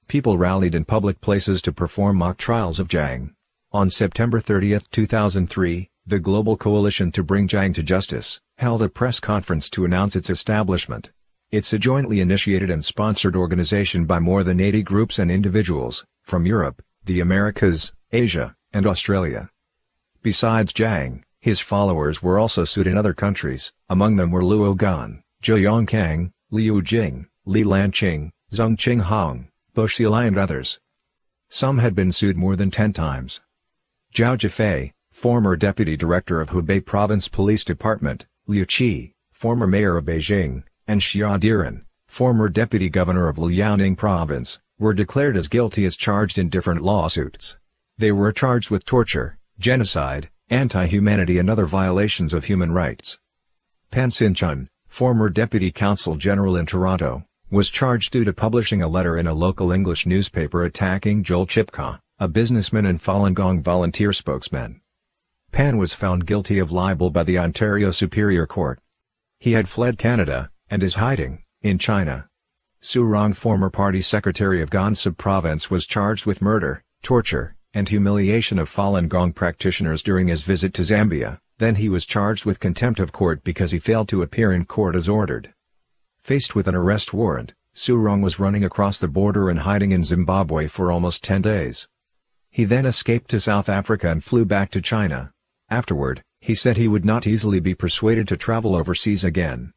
People 0.06 0.38
rallied 0.38 0.76
in 0.76 0.84
public 0.84 1.20
places 1.20 1.60
to 1.62 1.72
perform 1.72 2.18
mock 2.18 2.38
trials 2.38 2.78
of 2.78 2.86
Jiang. 2.86 3.30
On 3.72 3.90
September 3.90 4.40
30, 4.40 4.78
2003, 4.92 5.90
the 6.10 6.18
Global 6.18 6.56
Coalition 6.56 7.12
to 7.12 7.22
Bring 7.22 7.46
Jiang 7.46 7.72
to 7.74 7.84
Justice, 7.84 8.40
held 8.58 8.82
a 8.82 8.88
press 8.88 9.20
conference 9.20 9.70
to 9.70 9.84
announce 9.84 10.16
its 10.16 10.28
establishment. 10.28 11.08
It's 11.52 11.72
a 11.72 11.78
jointly 11.78 12.20
initiated 12.20 12.68
and 12.68 12.84
sponsored 12.84 13.36
organization 13.36 14.06
by 14.06 14.18
more 14.18 14.42
than 14.42 14.60
80 14.60 14.82
groups 14.82 15.20
and 15.20 15.30
individuals, 15.30 16.04
from 16.24 16.46
Europe, 16.46 16.82
the 17.06 17.20
Americas, 17.20 17.92
Asia, 18.10 18.56
and 18.72 18.88
Australia. 18.88 19.50
Besides 20.20 20.72
Jiang, 20.72 21.22
his 21.38 21.60
followers 21.60 22.20
were 22.20 22.40
also 22.40 22.64
sued 22.64 22.88
in 22.88 22.98
other 22.98 23.14
countries, 23.14 23.72
among 23.88 24.16
them 24.16 24.32
were 24.32 24.42
Luo 24.42 24.76
Gan, 24.76 25.22
Zhou 25.44 25.62
Yongkang, 25.62 26.32
Liu 26.50 26.82
Jing, 26.82 27.28
Li 27.46 27.62
Lanqing, 27.62 28.32
Zheng 28.52 28.76
Qinghong, 28.76 29.46
Bo 29.74 29.86
Xilai 29.86 30.26
and 30.26 30.36
others. 30.36 30.80
Some 31.50 31.78
had 31.78 31.94
been 31.94 32.10
sued 32.10 32.36
more 32.36 32.56
than 32.56 32.72
10 32.72 32.94
times. 32.94 33.40
Zhao 34.12 34.36
Zhifei, 34.36 34.92
former 35.20 35.54
Deputy 35.54 35.98
Director 35.98 36.40
of 36.40 36.48
Hubei 36.48 36.82
Province 36.82 37.28
Police 37.28 37.62
Department, 37.62 38.24
Liu 38.46 38.64
Qi, 38.64 39.12
former 39.32 39.66
Mayor 39.66 39.98
of 39.98 40.06
Beijing, 40.06 40.62
and 40.88 41.02
Xia 41.02 41.38
Deren, 41.38 41.82
former 42.08 42.48
Deputy 42.48 42.88
Governor 42.88 43.28
of 43.28 43.36
Liaoning 43.36 43.98
Province, 43.98 44.58
were 44.78 44.94
declared 44.94 45.36
as 45.36 45.48
guilty 45.48 45.84
as 45.84 45.98
charged 45.98 46.38
in 46.38 46.48
different 46.48 46.80
lawsuits. 46.80 47.54
They 47.98 48.12
were 48.12 48.32
charged 48.32 48.70
with 48.70 48.86
torture, 48.86 49.36
genocide, 49.58 50.30
anti-humanity 50.48 51.36
and 51.36 51.50
other 51.50 51.66
violations 51.66 52.32
of 52.32 52.44
human 52.44 52.72
rights. 52.72 53.18
Pan 53.90 54.08
Xinchun, 54.08 54.68
former 54.88 55.28
Deputy 55.28 55.70
Consul 55.70 56.16
General 56.16 56.56
in 56.56 56.64
Toronto, 56.64 57.24
was 57.50 57.68
charged 57.68 58.10
due 58.10 58.24
to 58.24 58.32
publishing 58.32 58.80
a 58.80 58.88
letter 58.88 59.18
in 59.18 59.26
a 59.26 59.34
local 59.34 59.70
English 59.70 60.06
newspaper 60.06 60.64
attacking 60.64 61.24
Joel 61.24 61.46
Chipkar, 61.46 61.98
a 62.18 62.26
businessman 62.26 62.86
and 62.86 63.02
Falun 63.02 63.34
Gong 63.34 63.62
volunteer 63.62 64.14
spokesman. 64.14 64.80
Pan 65.52 65.76
was 65.76 65.92
found 65.92 66.26
guilty 66.26 66.58
of 66.58 66.72
libel 66.72 67.10
by 67.10 67.22
the 67.22 67.38
Ontario 67.38 67.90
Superior 67.90 68.46
Court. 68.46 68.80
He 69.38 69.52
had 69.52 69.68
fled 69.68 69.98
Canada, 69.98 70.50
and 70.70 70.82
is 70.82 70.94
hiding, 70.94 71.42
in 71.60 71.78
China. 71.78 72.28
Su 72.80 73.02
Rong 73.02 73.34
former 73.34 73.68
party 73.68 74.00
secretary 74.00 74.62
of 74.62 74.70
Gansu 74.70 75.16
province 75.16 75.68
was 75.68 75.86
charged 75.86 76.24
with 76.24 76.40
murder, 76.40 76.82
torture, 77.02 77.56
and 77.74 77.88
humiliation 77.88 78.58
of 78.58 78.70
Falun 78.70 79.08
Gong 79.08 79.32
practitioners 79.32 80.02
during 80.02 80.28
his 80.28 80.44
visit 80.44 80.72
to 80.74 80.82
Zambia, 80.82 81.38
then 81.58 81.74
he 81.74 81.90
was 81.90 82.06
charged 82.06 82.46
with 82.46 82.58
contempt 82.58 82.98
of 82.98 83.12
court 83.12 83.44
because 83.44 83.70
he 83.70 83.78
failed 83.78 84.08
to 84.08 84.22
appear 84.22 84.52
in 84.52 84.64
court 84.64 84.96
as 84.96 85.08
ordered. 85.08 85.52
Faced 86.22 86.54
with 86.54 86.68
an 86.68 86.74
arrest 86.74 87.12
warrant, 87.12 87.52
Su 87.74 87.96
Rong 87.96 88.22
was 88.22 88.38
running 88.38 88.64
across 88.64 88.98
the 88.98 89.08
border 89.08 89.50
and 89.50 89.58
hiding 89.58 89.92
in 89.92 90.04
Zimbabwe 90.04 90.68
for 90.68 90.90
almost 90.90 91.22
10 91.22 91.42
days. 91.42 91.86
He 92.50 92.64
then 92.64 92.86
escaped 92.86 93.30
to 93.30 93.40
South 93.40 93.68
Africa 93.68 94.10
and 94.10 94.24
flew 94.24 94.44
back 94.44 94.70
to 94.70 94.80
China. 94.80 95.32
Afterward, 95.70 96.22
he 96.40 96.54
said 96.54 96.76
he 96.76 96.88
would 96.88 97.04
not 97.04 97.26
easily 97.26 97.60
be 97.60 97.74
persuaded 97.74 98.26
to 98.28 98.36
travel 98.36 98.74
overseas 98.74 99.22
again. 99.22 99.72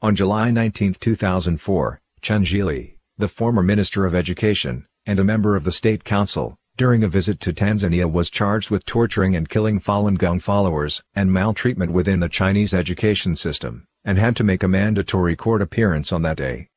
On 0.00 0.14
July 0.14 0.50
19, 0.50 0.94
2004, 1.00 2.00
Chen 2.22 2.44
Zhili, 2.44 2.94
the 3.18 3.28
former 3.28 3.62
Minister 3.62 4.06
of 4.06 4.14
Education, 4.14 4.86
and 5.06 5.18
a 5.18 5.24
member 5.24 5.56
of 5.56 5.64
the 5.64 5.72
State 5.72 6.04
Council, 6.04 6.56
during 6.76 7.02
a 7.02 7.08
visit 7.08 7.40
to 7.40 7.52
Tanzania 7.52 8.10
was 8.10 8.30
charged 8.30 8.70
with 8.70 8.86
torturing 8.86 9.34
and 9.34 9.48
killing 9.48 9.80
Falun 9.80 10.16
Gong 10.16 10.38
followers 10.40 11.02
and 11.14 11.32
maltreatment 11.32 11.92
within 11.92 12.20
the 12.20 12.28
Chinese 12.28 12.72
education 12.72 13.34
system, 13.34 13.84
and 14.04 14.16
had 14.16 14.36
to 14.36 14.44
make 14.44 14.62
a 14.62 14.68
mandatory 14.68 15.34
court 15.34 15.60
appearance 15.60 16.12
on 16.12 16.22
that 16.22 16.36
day. 16.36 16.68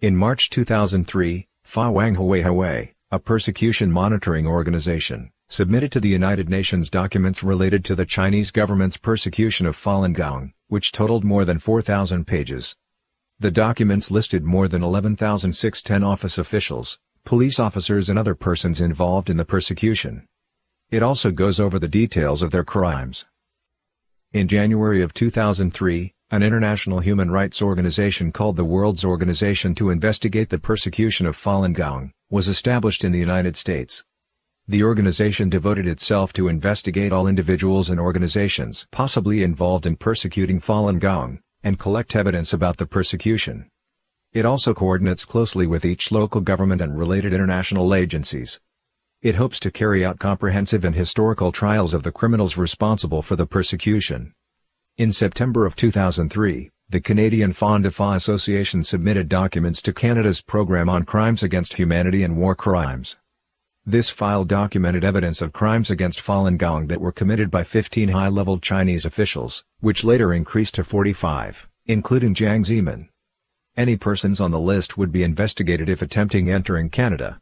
In 0.00 0.14
March 0.14 0.50
2003, 0.50 1.46
Fa 1.64 1.90
Wang 1.90 2.14
Hui 2.14 2.92
a 3.10 3.18
persecution 3.18 3.90
monitoring 3.90 4.46
organization, 4.46 5.30
submitted 5.50 5.90
to 5.92 6.00
the 6.00 6.08
United 6.08 6.48
Nations 6.48 6.90
documents 6.90 7.42
related 7.42 7.84
to 7.86 7.94
the 7.94 8.06
Chinese 8.06 8.50
government's 8.50 8.96
persecution 8.96 9.66
of 9.66 9.76
Falun 9.76 10.14
Gong, 10.14 10.52
which 10.68 10.92
totaled 10.92 11.24
more 11.24 11.44
than 11.44 11.58
4,000 11.58 12.26
pages. 12.26 12.76
The 13.40 13.50
documents 13.50 14.10
listed 14.10 14.44
more 14.44 14.68
than 14.68 14.82
11,610 14.82 16.02
office 16.02 16.38
officials, 16.38 16.98
police 17.24 17.58
officers 17.58 18.08
and 18.08 18.18
other 18.18 18.34
persons 18.34 18.80
involved 18.80 19.30
in 19.30 19.36
the 19.36 19.44
persecution. 19.44 20.26
It 20.90 21.02
also 21.02 21.30
goes 21.30 21.60
over 21.60 21.78
the 21.78 21.88
details 21.88 22.42
of 22.42 22.50
their 22.50 22.64
crimes. 22.64 23.24
In 24.32 24.48
January 24.48 25.02
of 25.02 25.14
2003, 25.14 26.12
an 26.30 26.42
international 26.42 27.00
human 27.00 27.30
rights 27.30 27.62
organization 27.62 28.32
called 28.32 28.56
the 28.56 28.64
World's 28.64 29.04
Organization 29.04 29.74
to 29.76 29.88
Investigate 29.88 30.50
the 30.50 30.58
Persecution 30.58 31.24
of 31.24 31.36
Falun 31.36 31.74
Gong, 31.74 32.12
was 32.28 32.48
established 32.48 33.04
in 33.04 33.12
the 33.12 33.18
United 33.18 33.56
States. 33.56 34.02
The 34.70 34.82
organization 34.82 35.48
devoted 35.48 35.86
itself 35.86 36.34
to 36.34 36.48
investigate 36.48 37.10
all 37.10 37.26
individuals 37.26 37.88
and 37.88 37.98
organizations 37.98 38.86
possibly 38.92 39.42
involved 39.42 39.86
in 39.86 39.96
persecuting 39.96 40.60
Falun 40.60 41.00
Gong, 41.00 41.40
and 41.62 41.78
collect 41.78 42.14
evidence 42.14 42.52
about 42.52 42.76
the 42.76 42.84
persecution. 42.84 43.70
It 44.34 44.44
also 44.44 44.74
coordinates 44.74 45.24
closely 45.24 45.66
with 45.66 45.86
each 45.86 46.12
local 46.12 46.42
government 46.42 46.82
and 46.82 46.98
related 46.98 47.32
international 47.32 47.94
agencies. 47.94 48.60
It 49.22 49.36
hopes 49.36 49.58
to 49.60 49.70
carry 49.70 50.04
out 50.04 50.18
comprehensive 50.18 50.84
and 50.84 50.94
historical 50.94 51.50
trials 51.50 51.94
of 51.94 52.02
the 52.02 52.12
criminals 52.12 52.58
responsible 52.58 53.22
for 53.22 53.36
the 53.36 53.46
persecution. 53.46 54.34
In 54.98 55.14
September 55.14 55.64
of 55.64 55.76
2003, 55.76 56.70
the 56.90 57.00
Canadian 57.00 57.54
Falun 57.54 57.86
Dafa 57.86 58.16
Association 58.16 58.84
submitted 58.84 59.30
documents 59.30 59.80
to 59.80 59.94
Canada's 59.94 60.42
Program 60.42 60.90
on 60.90 61.06
Crimes 61.06 61.42
Against 61.42 61.72
Humanity 61.72 62.22
and 62.22 62.36
War 62.36 62.54
Crimes. 62.54 63.16
This 63.90 64.10
file 64.10 64.44
documented 64.44 65.02
evidence 65.02 65.40
of 65.40 65.54
crimes 65.54 65.90
against 65.90 66.20
Falun 66.22 66.58
Gong 66.58 66.88
that 66.88 67.00
were 67.00 67.10
committed 67.10 67.50
by 67.50 67.64
15 67.64 68.10
high-level 68.10 68.58
Chinese 68.58 69.06
officials, 69.06 69.64
which 69.80 70.04
later 70.04 70.34
increased 70.34 70.74
to 70.74 70.84
45, 70.84 71.66
including 71.86 72.34
Jiang 72.34 72.66
Zemin. 72.66 73.08
Any 73.78 73.96
persons 73.96 74.42
on 74.42 74.50
the 74.50 74.60
list 74.60 74.98
would 74.98 75.10
be 75.10 75.22
investigated 75.22 75.88
if 75.88 76.02
attempting 76.02 76.50
entering 76.50 76.90
Canada. 76.90 77.40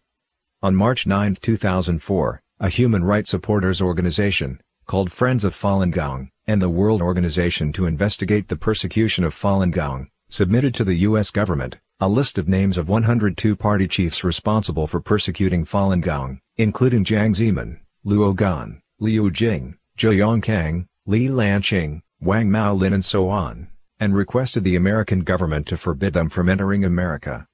On 0.63 0.77
March 0.77 1.05
9, 1.05 1.37
2004, 1.43 2.43
a 2.61 2.69
human 2.69 3.03
rights 3.03 3.33
supporters 3.33 3.81
organization, 3.81 4.61
called 4.87 5.11
Friends 5.11 5.43
of 5.43 5.53
Falun 5.53 5.93
Gong, 5.93 6.31
and 6.47 6.63
the 6.63 6.71
World 6.71 7.03
Organization 7.03 7.73
to 7.73 7.87
Investigate 7.87 8.47
the 8.47 8.55
Persecution 8.55 9.25
of 9.25 9.35
Falun 9.35 9.73
Gong, 9.73 10.11
submitted 10.29 10.75
to 10.75 10.85
the 10.85 10.95
U.S. 11.09 11.33
government, 11.33 11.79
a 11.99 12.07
list 12.07 12.37
of 12.37 12.47
names 12.47 12.77
of 12.77 12.91
102 12.91 13.57
party 13.57 13.89
chiefs 13.89 14.23
responsible 14.23 14.87
for 14.87 15.01
persecuting 15.01 15.65
Falun 15.65 16.05
Gong, 16.05 16.39
including 16.59 17.07
Jiang 17.07 17.35
Zemin, 17.35 17.79
Luo 18.05 18.37
Gan, 18.37 18.83
Liu 19.01 19.31
Jing, 19.31 19.79
Zhou 19.99 20.15
Yongkang, 20.15 20.87
Li 21.07 21.29
Lanqing, 21.29 22.03
Wang 22.21 22.51
Maolin 22.51 22.93
and 22.93 23.03
so 23.03 23.31
on, 23.31 23.69
and 23.99 24.15
requested 24.15 24.63
the 24.63 24.77
American 24.77 25.21
government 25.21 25.67
to 25.69 25.79
forbid 25.79 26.13
them 26.13 26.29
from 26.29 26.51
entering 26.51 26.85
America. 26.85 27.47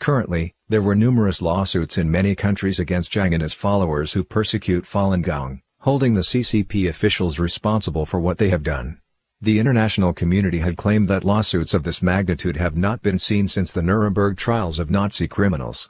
Currently, 0.00 0.54
there 0.68 0.82
were 0.82 0.96
numerous 0.96 1.40
lawsuits 1.40 1.98
in 1.98 2.10
many 2.10 2.34
countries 2.34 2.80
against 2.80 3.12
Jiang 3.12 3.32
and 3.32 3.42
his 3.42 3.54
followers 3.54 4.12
who 4.12 4.24
persecute 4.24 4.86
Falun 4.92 5.22
Gong, 5.22 5.60
holding 5.78 6.14
the 6.14 6.22
CCP 6.22 6.88
officials 6.88 7.38
responsible 7.38 8.06
for 8.06 8.18
what 8.18 8.38
they 8.38 8.50
have 8.50 8.64
done. 8.64 8.98
The 9.40 9.60
international 9.60 10.12
community 10.14 10.58
had 10.58 10.76
claimed 10.76 11.06
that 11.08 11.24
lawsuits 11.24 11.72
of 11.72 11.84
this 11.84 12.02
magnitude 12.02 12.56
have 12.56 12.76
not 12.76 13.02
been 13.02 13.20
seen 13.20 13.46
since 13.46 13.70
the 13.70 13.82
Nuremberg 13.82 14.36
trials 14.36 14.80
of 14.80 14.90
Nazi 14.90 15.28
criminals. 15.28 15.88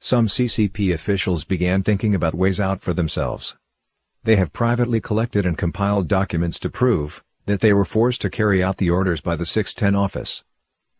Some 0.00 0.28
CCP 0.28 0.92
officials 0.92 1.44
began 1.44 1.82
thinking 1.82 2.14
about 2.14 2.34
ways 2.34 2.60
out 2.60 2.82
for 2.82 2.92
themselves. 2.92 3.54
They 4.24 4.36
have 4.36 4.52
privately 4.52 5.00
collected 5.00 5.46
and 5.46 5.56
compiled 5.56 6.08
documents 6.08 6.58
to 6.58 6.68
prove 6.68 7.22
that 7.46 7.62
they 7.62 7.72
were 7.72 7.86
forced 7.86 8.20
to 8.20 8.28
carry 8.28 8.62
out 8.62 8.76
the 8.76 8.90
orders 8.90 9.22
by 9.22 9.36
the 9.36 9.46
610 9.46 9.94
office. 9.94 10.44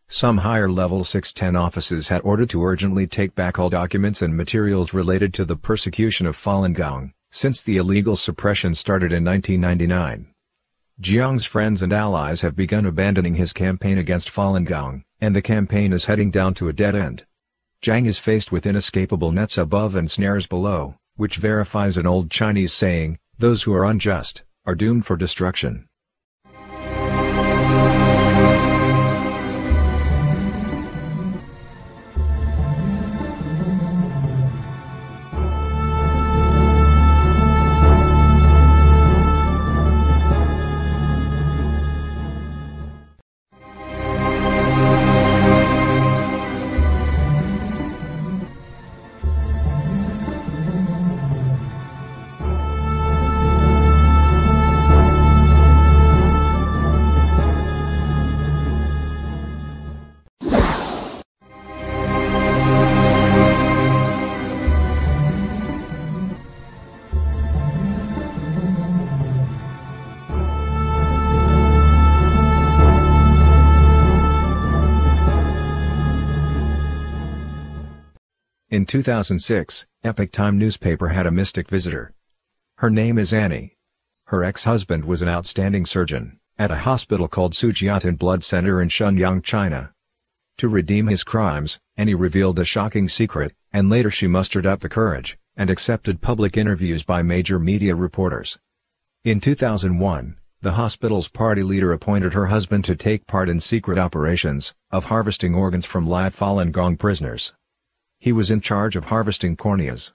Some 0.09 0.39
higher-level 0.39 1.05
610 1.05 1.55
offices 1.55 2.09
had 2.09 2.23
ordered 2.23 2.49
to 2.51 2.65
urgently 2.65 3.07
take 3.07 3.35
back 3.35 3.59
all 3.59 3.69
documents 3.69 4.23
and 4.23 4.35
materials 4.35 4.95
related 4.95 5.35
to 5.35 5.45
the 5.45 5.57
persecution 5.57 6.25
of 6.25 6.37
Falun 6.37 6.75
Gong 6.75 7.13
since 7.31 7.63
the 7.63 7.77
illegal 7.77 8.17
suppression 8.17 8.75
started 8.75 9.13
in 9.13 9.25
1999. 9.25 10.34
Jiang's 11.05 11.45
friends 11.45 11.83
and 11.83 11.93
allies 11.93 12.41
have 12.43 12.55
begun 12.55 12.87
abandoning 12.87 13.35
his 13.35 13.53
campaign 13.53 13.99
against 13.99 14.31
Falun 14.31 14.65
Gong, 14.65 15.03
and 15.21 15.35
the 15.35 15.43
campaign 15.43 15.93
is 15.93 16.05
heading 16.05 16.31
down 16.31 16.55
to 16.55 16.69
a 16.69 16.73
dead 16.73 16.95
end. 16.95 17.25
Jiang 17.83 18.07
is 18.07 18.21
faced 18.21 18.53
with 18.53 18.65
inescapable 18.65 19.33
nets 19.33 19.59
above 19.59 19.97
and 19.97 20.11
snares 20.11 20.47
below, 20.47 20.95
which 21.17 21.37
verifies 21.37 21.97
an 21.97 22.07
old 22.07 22.31
Chinese 22.31 22.73
saying, 22.73 23.19
those 23.39 23.65
who 23.65 23.75
are 23.75 23.85
unjust, 23.85 24.45
are 24.65 24.75
doomed 24.75 25.05
for 25.05 25.17
destruction. 25.17 25.89
In 78.71 78.87
2006, 78.87 79.85
Epoch 80.05 80.33
Time 80.33 80.59
newspaper 80.59 81.09
had 81.09 81.27
a 81.27 81.31
mystic 81.31 81.69
visitor. 81.69 82.15
Her 82.77 82.89
name 82.89 83.19
is 83.19 83.33
Annie. 83.33 83.77
Her 84.25 84.43
ex-husband 84.43 85.05
was 85.05 85.21
an 85.21 85.29
outstanding 85.29 85.85
surgeon, 85.85 86.39
at 86.59 86.71
a 86.71 86.79
hospital 86.79 87.29
called 87.29 87.53
Sujiatun 87.53 88.19
Blood 88.19 88.43
Center 88.43 88.81
in 88.81 88.89
Shenyang, 88.89 89.45
China. 89.45 89.93
To 90.59 90.69
redeem 90.69 91.09
his 91.09 91.25
crimes, 91.25 91.79
Annie 91.99 92.15
revealed 92.15 92.59
a 92.59 92.65
shocking 92.65 93.07
secret, 93.07 93.53
and 93.71 93.91
later 93.91 94.11
she 94.11 94.27
mustered 94.27 94.65
up 94.65 94.81
the 94.81 94.89
courage, 94.89 95.37
and 95.59 95.69
accepted 95.69 96.23
public 96.23 96.57
interviews 96.57 97.03
by 97.03 97.23
major 97.23 97.59
media 97.59 97.95
reporters. 97.95 98.57
In 99.25 99.43
2001, 99.43 100.37
the 100.63 100.73
hospital's 100.73 101.29
party 101.29 101.63
leader 101.63 101.93
appointed 101.93 102.33
her 102.33 102.47
husband 102.47 102.87
to 102.87 102.97
take 102.97 103.27
part 103.27 103.51
in 103.51 103.61
secret 103.61 103.99
operations, 103.99 104.73
of 104.91 105.05
harvesting 105.05 105.55
organs 105.55 105.85
from 105.85 106.07
live 106.07 106.35
Falun 106.35 106.73
Gong 106.73 106.97
prisoners. 106.97 107.53
He 108.25 108.33
was 108.33 108.51
in 108.51 108.63
charge 108.63 108.97
of 108.97 109.05
harvesting 109.05 109.55
corneas. 109.55 110.11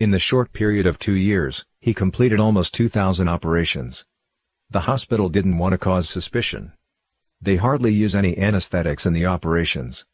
In 0.00 0.10
the 0.10 0.18
short 0.18 0.52
period 0.52 0.84
of 0.84 0.98
two 0.98 1.14
years, 1.14 1.64
he 1.78 1.94
completed 1.94 2.40
almost 2.40 2.74
2,000 2.74 3.28
operations. 3.28 4.04
The 4.68 4.80
hospital 4.80 5.28
didn't 5.28 5.56
want 5.56 5.70
to 5.70 5.78
cause 5.78 6.10
suspicion. 6.10 6.72
They 7.40 7.54
hardly 7.54 7.94
use 7.94 8.16
any 8.16 8.36
anesthetics 8.36 9.06
in 9.06 9.12
the 9.12 9.26
operations. 9.26 10.04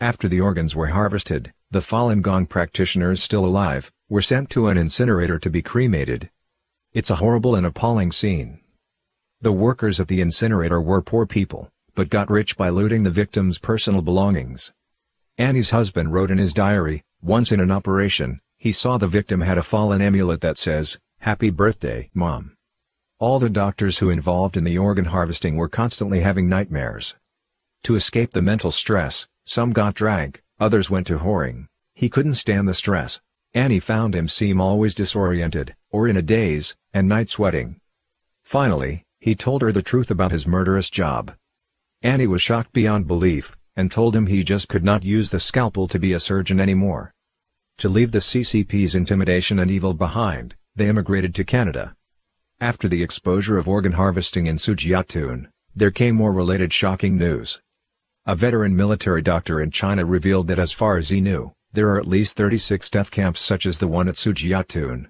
After 0.00 0.28
the 0.28 0.42
organs 0.42 0.76
were 0.76 0.88
harvested, 0.88 1.50
the 1.70 1.80
Falun 1.80 2.20
Gong 2.20 2.44
practitioners 2.44 3.22
still 3.22 3.46
alive, 3.46 3.90
were 4.10 4.20
sent 4.20 4.50
to 4.50 4.68
an 4.68 4.76
incinerator 4.76 5.38
to 5.38 5.48
be 5.48 5.62
cremated. 5.62 6.28
It's 6.92 7.08
a 7.08 7.16
horrible 7.16 7.54
and 7.54 7.64
appalling 7.64 8.12
scene. 8.12 8.60
The 9.40 9.50
workers 9.50 9.98
at 9.98 10.08
the 10.08 10.20
incinerator 10.20 10.82
were 10.82 11.00
poor 11.00 11.24
people, 11.24 11.70
but 11.94 12.10
got 12.10 12.28
rich 12.28 12.54
by 12.58 12.68
looting 12.68 13.02
the 13.02 13.10
victims' 13.22 13.56
personal 13.56 14.02
belongings. 14.02 14.72
Annie's 15.38 15.70
husband 15.70 16.12
wrote 16.12 16.30
in 16.30 16.38
his 16.38 16.54
diary, 16.54 17.04
once 17.20 17.52
in 17.52 17.60
an 17.60 17.70
operation, 17.70 18.40
he 18.56 18.72
saw 18.72 18.96
the 18.96 19.06
victim 19.06 19.40
had 19.40 19.58
a 19.58 19.62
fallen 19.62 20.00
amulet 20.00 20.40
that 20.40 20.56
says, 20.56 20.96
Happy 21.18 21.50
birthday, 21.50 22.10
Mom. 22.14 22.56
All 23.18 23.38
the 23.38 23.50
doctors 23.50 23.98
who 23.98 24.10
involved 24.10 24.56
in 24.56 24.64
the 24.64 24.78
organ 24.78 25.04
harvesting 25.04 25.56
were 25.56 25.68
constantly 25.68 26.20
having 26.20 26.48
nightmares. 26.48 27.14
To 27.84 27.96
escape 27.96 28.32
the 28.32 28.42
mental 28.42 28.72
stress, 28.72 29.26
some 29.44 29.72
got 29.72 29.94
drunk, 29.94 30.42
others 30.58 30.90
went 30.90 31.06
to 31.08 31.18
whoring. 31.18 31.66
He 31.94 32.08
couldn't 32.08 32.34
stand 32.34 32.66
the 32.66 32.74
stress. 32.74 33.20
Annie 33.54 33.80
found 33.80 34.14
him 34.14 34.28
seem 34.28 34.60
always 34.60 34.94
disoriented, 34.94 35.74
or 35.90 36.08
in 36.08 36.16
a 36.16 36.22
daze, 36.22 36.74
and 36.92 37.08
night 37.08 37.30
sweating. 37.30 37.80
Finally, 38.44 39.04
he 39.18 39.34
told 39.34 39.62
her 39.62 39.72
the 39.72 39.82
truth 39.82 40.10
about 40.10 40.32
his 40.32 40.46
murderous 40.46 40.90
job. 40.90 41.32
Annie 42.02 42.26
was 42.26 42.42
shocked 42.42 42.72
beyond 42.72 43.06
belief, 43.06 43.55
and 43.76 43.90
told 43.90 44.16
him 44.16 44.26
he 44.26 44.42
just 44.42 44.68
could 44.68 44.84
not 44.84 45.04
use 45.04 45.30
the 45.30 45.40
scalpel 45.40 45.86
to 45.88 45.98
be 45.98 46.12
a 46.12 46.20
surgeon 46.20 46.58
anymore. 46.58 47.12
To 47.78 47.88
leave 47.88 48.10
the 48.10 48.20
CCP's 48.20 48.94
intimidation 48.94 49.58
and 49.58 49.70
evil 49.70 49.92
behind, 49.92 50.54
they 50.74 50.88
immigrated 50.88 51.34
to 51.34 51.44
Canada. 51.44 51.94
After 52.60 52.88
the 52.88 53.02
exposure 53.02 53.58
of 53.58 53.68
organ 53.68 53.92
harvesting 53.92 54.46
in 54.46 54.56
Sujiatun, 54.56 55.48
there 55.74 55.90
came 55.90 56.14
more 56.14 56.32
related 56.32 56.72
shocking 56.72 57.18
news. 57.18 57.60
a 58.24 58.34
veteran 58.34 58.74
military 58.74 59.22
doctor 59.22 59.60
in 59.60 59.70
China 59.70 60.04
revealed 60.04 60.48
that 60.48 60.58
as 60.58 60.72
far 60.72 60.96
as 60.96 61.10
he 61.10 61.20
knew, 61.20 61.52
there 61.74 61.90
are 61.90 61.98
at 61.98 62.08
least 62.08 62.34
36 62.36 62.88
death 62.90 63.10
camps 63.10 63.46
such 63.46 63.66
as 63.66 63.78
the 63.78 63.86
one 63.86 64.08
at 64.08 64.16
Sujiatun. 64.16 65.06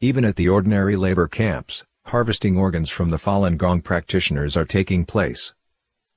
Even 0.00 0.24
at 0.24 0.34
the 0.34 0.48
ordinary 0.48 0.96
labor 0.96 1.28
camps, 1.28 1.84
harvesting 2.04 2.58
organs 2.58 2.90
from 2.90 3.10
the 3.10 3.18
Falun 3.18 3.56
Gong 3.56 3.80
practitioners 3.80 4.56
are 4.56 4.64
taking 4.64 5.06
place. 5.06 5.52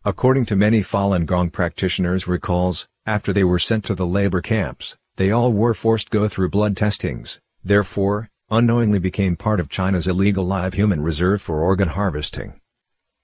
According 0.08 0.46
to 0.48 0.56
many 0.56 0.84
Falun 0.84 1.26
Gong 1.26 1.50
practitioners 1.50 2.28
recalls, 2.28 2.86
after 3.08 3.34
they 3.34 3.44
were 3.44 3.58
sent 3.58 3.86
to 3.86 3.96
the 3.96 4.06
labor 4.06 4.40
camps, 4.40 4.96
they 5.16 5.32
all 5.32 5.52
were 5.52 5.74
forced 5.74 6.12
to 6.12 6.20
go 6.20 6.30
through 6.30 6.52
blood 6.52 6.78
testings, 6.78 7.40
therefore, 7.64 8.30
unknowingly 8.52 9.00
became 9.00 9.36
part 9.36 9.60
of 9.60 9.68
China's 9.68 10.06
illegal 10.06 10.46
live 10.46 10.76
human 10.76 11.02
reserve 11.02 11.42
for 11.42 11.64
organ 11.64 11.88
harvesting. 11.88 12.62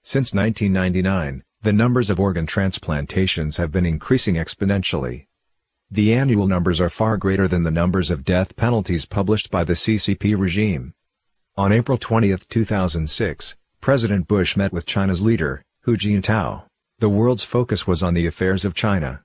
Since 0.02 0.34
1999, 0.34 1.44
the 1.62 1.72
numbers 1.72 2.10
of 2.10 2.18
organ 2.18 2.46
transplantations 2.46 3.58
have 3.58 3.70
been 3.70 3.86
increasing 3.86 4.34
exponentially. 4.34 5.26
The 5.88 6.12
annual 6.12 6.48
numbers 6.48 6.80
are 6.80 6.90
far 6.90 7.16
greater 7.16 7.46
than 7.46 7.62
the 7.62 7.70
numbers 7.70 8.10
of 8.10 8.24
death 8.24 8.56
penalties 8.56 9.06
published 9.06 9.52
by 9.52 9.62
the 9.62 9.74
CCP 9.74 10.36
regime. 10.36 10.94
On 11.56 11.72
April 11.72 11.96
20, 11.96 12.34
2006, 12.50 13.54
President 13.80 14.26
Bush 14.26 14.56
met 14.56 14.72
with 14.72 14.84
China's 14.84 15.22
leader, 15.22 15.62
Hu 15.82 15.96
Jintao. 15.96 16.64
The 17.02 17.08
world's 17.08 17.42
focus 17.44 17.84
was 17.84 18.00
on 18.00 18.14
the 18.14 18.28
affairs 18.28 18.64
of 18.64 18.76
China. 18.76 19.24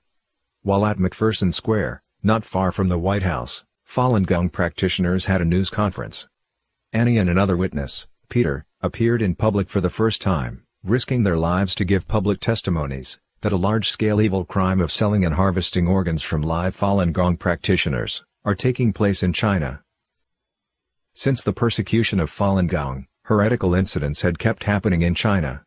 While 0.62 0.84
at 0.84 0.98
McPherson 0.98 1.54
Square, 1.54 2.02
not 2.24 2.44
far 2.44 2.72
from 2.72 2.88
the 2.88 2.98
White 2.98 3.22
House, 3.22 3.62
Falun 3.94 4.26
Gong 4.26 4.48
practitioners 4.48 5.26
had 5.26 5.40
a 5.40 5.44
news 5.44 5.70
conference. 5.70 6.26
Annie 6.92 7.18
and 7.18 7.30
another 7.30 7.56
witness, 7.56 8.08
Peter, 8.28 8.64
appeared 8.80 9.22
in 9.22 9.36
public 9.36 9.70
for 9.70 9.80
the 9.80 9.90
first 9.90 10.20
time, 10.20 10.64
risking 10.82 11.22
their 11.22 11.38
lives 11.38 11.76
to 11.76 11.84
give 11.84 12.08
public 12.08 12.40
testimonies 12.40 13.20
that 13.42 13.52
a 13.52 13.56
large-scale 13.68 14.20
evil 14.20 14.44
crime 14.44 14.80
of 14.80 14.90
selling 14.90 15.24
and 15.24 15.36
harvesting 15.36 15.86
organs 15.86 16.24
from 16.24 16.42
live 16.42 16.74
Falun 16.74 17.12
Gong 17.12 17.36
practitioners 17.36 18.24
are 18.44 18.56
taking 18.56 18.92
place 18.92 19.22
in 19.22 19.32
China. 19.32 19.84
Since 21.14 21.44
the 21.44 21.52
persecution 21.52 22.18
of 22.18 22.28
Falun 22.28 22.68
Gong, 22.68 23.06
heretical 23.22 23.72
incidents 23.72 24.22
had 24.22 24.40
kept 24.40 24.64
happening 24.64 25.02
in 25.02 25.14
China. 25.14 25.62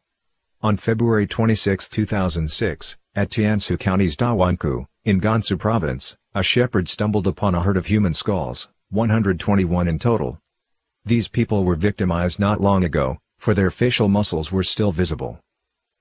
On 0.63 0.77
February 0.77 1.25
26, 1.25 1.89
2006, 1.89 2.95
at 3.15 3.31
Jingyuan 3.31 3.79
County's 3.79 4.15
Dawankou, 4.15 4.85
in 5.03 5.19
Gansu 5.19 5.57
Province, 5.57 6.15
a 6.35 6.43
shepherd 6.43 6.87
stumbled 6.87 7.25
upon 7.25 7.55
a 7.55 7.63
herd 7.63 7.77
of 7.77 7.87
human 7.87 8.13
skulls, 8.13 8.67
121 8.91 9.87
in 9.87 9.97
total. 9.97 10.39
These 11.03 11.29
people 11.29 11.65
were 11.65 11.75
victimized 11.75 12.39
not 12.39 12.61
long 12.61 12.83
ago, 12.83 13.17
for 13.39 13.55
their 13.55 13.71
facial 13.71 14.07
muscles 14.07 14.51
were 14.51 14.63
still 14.63 14.91
visible. 14.91 15.39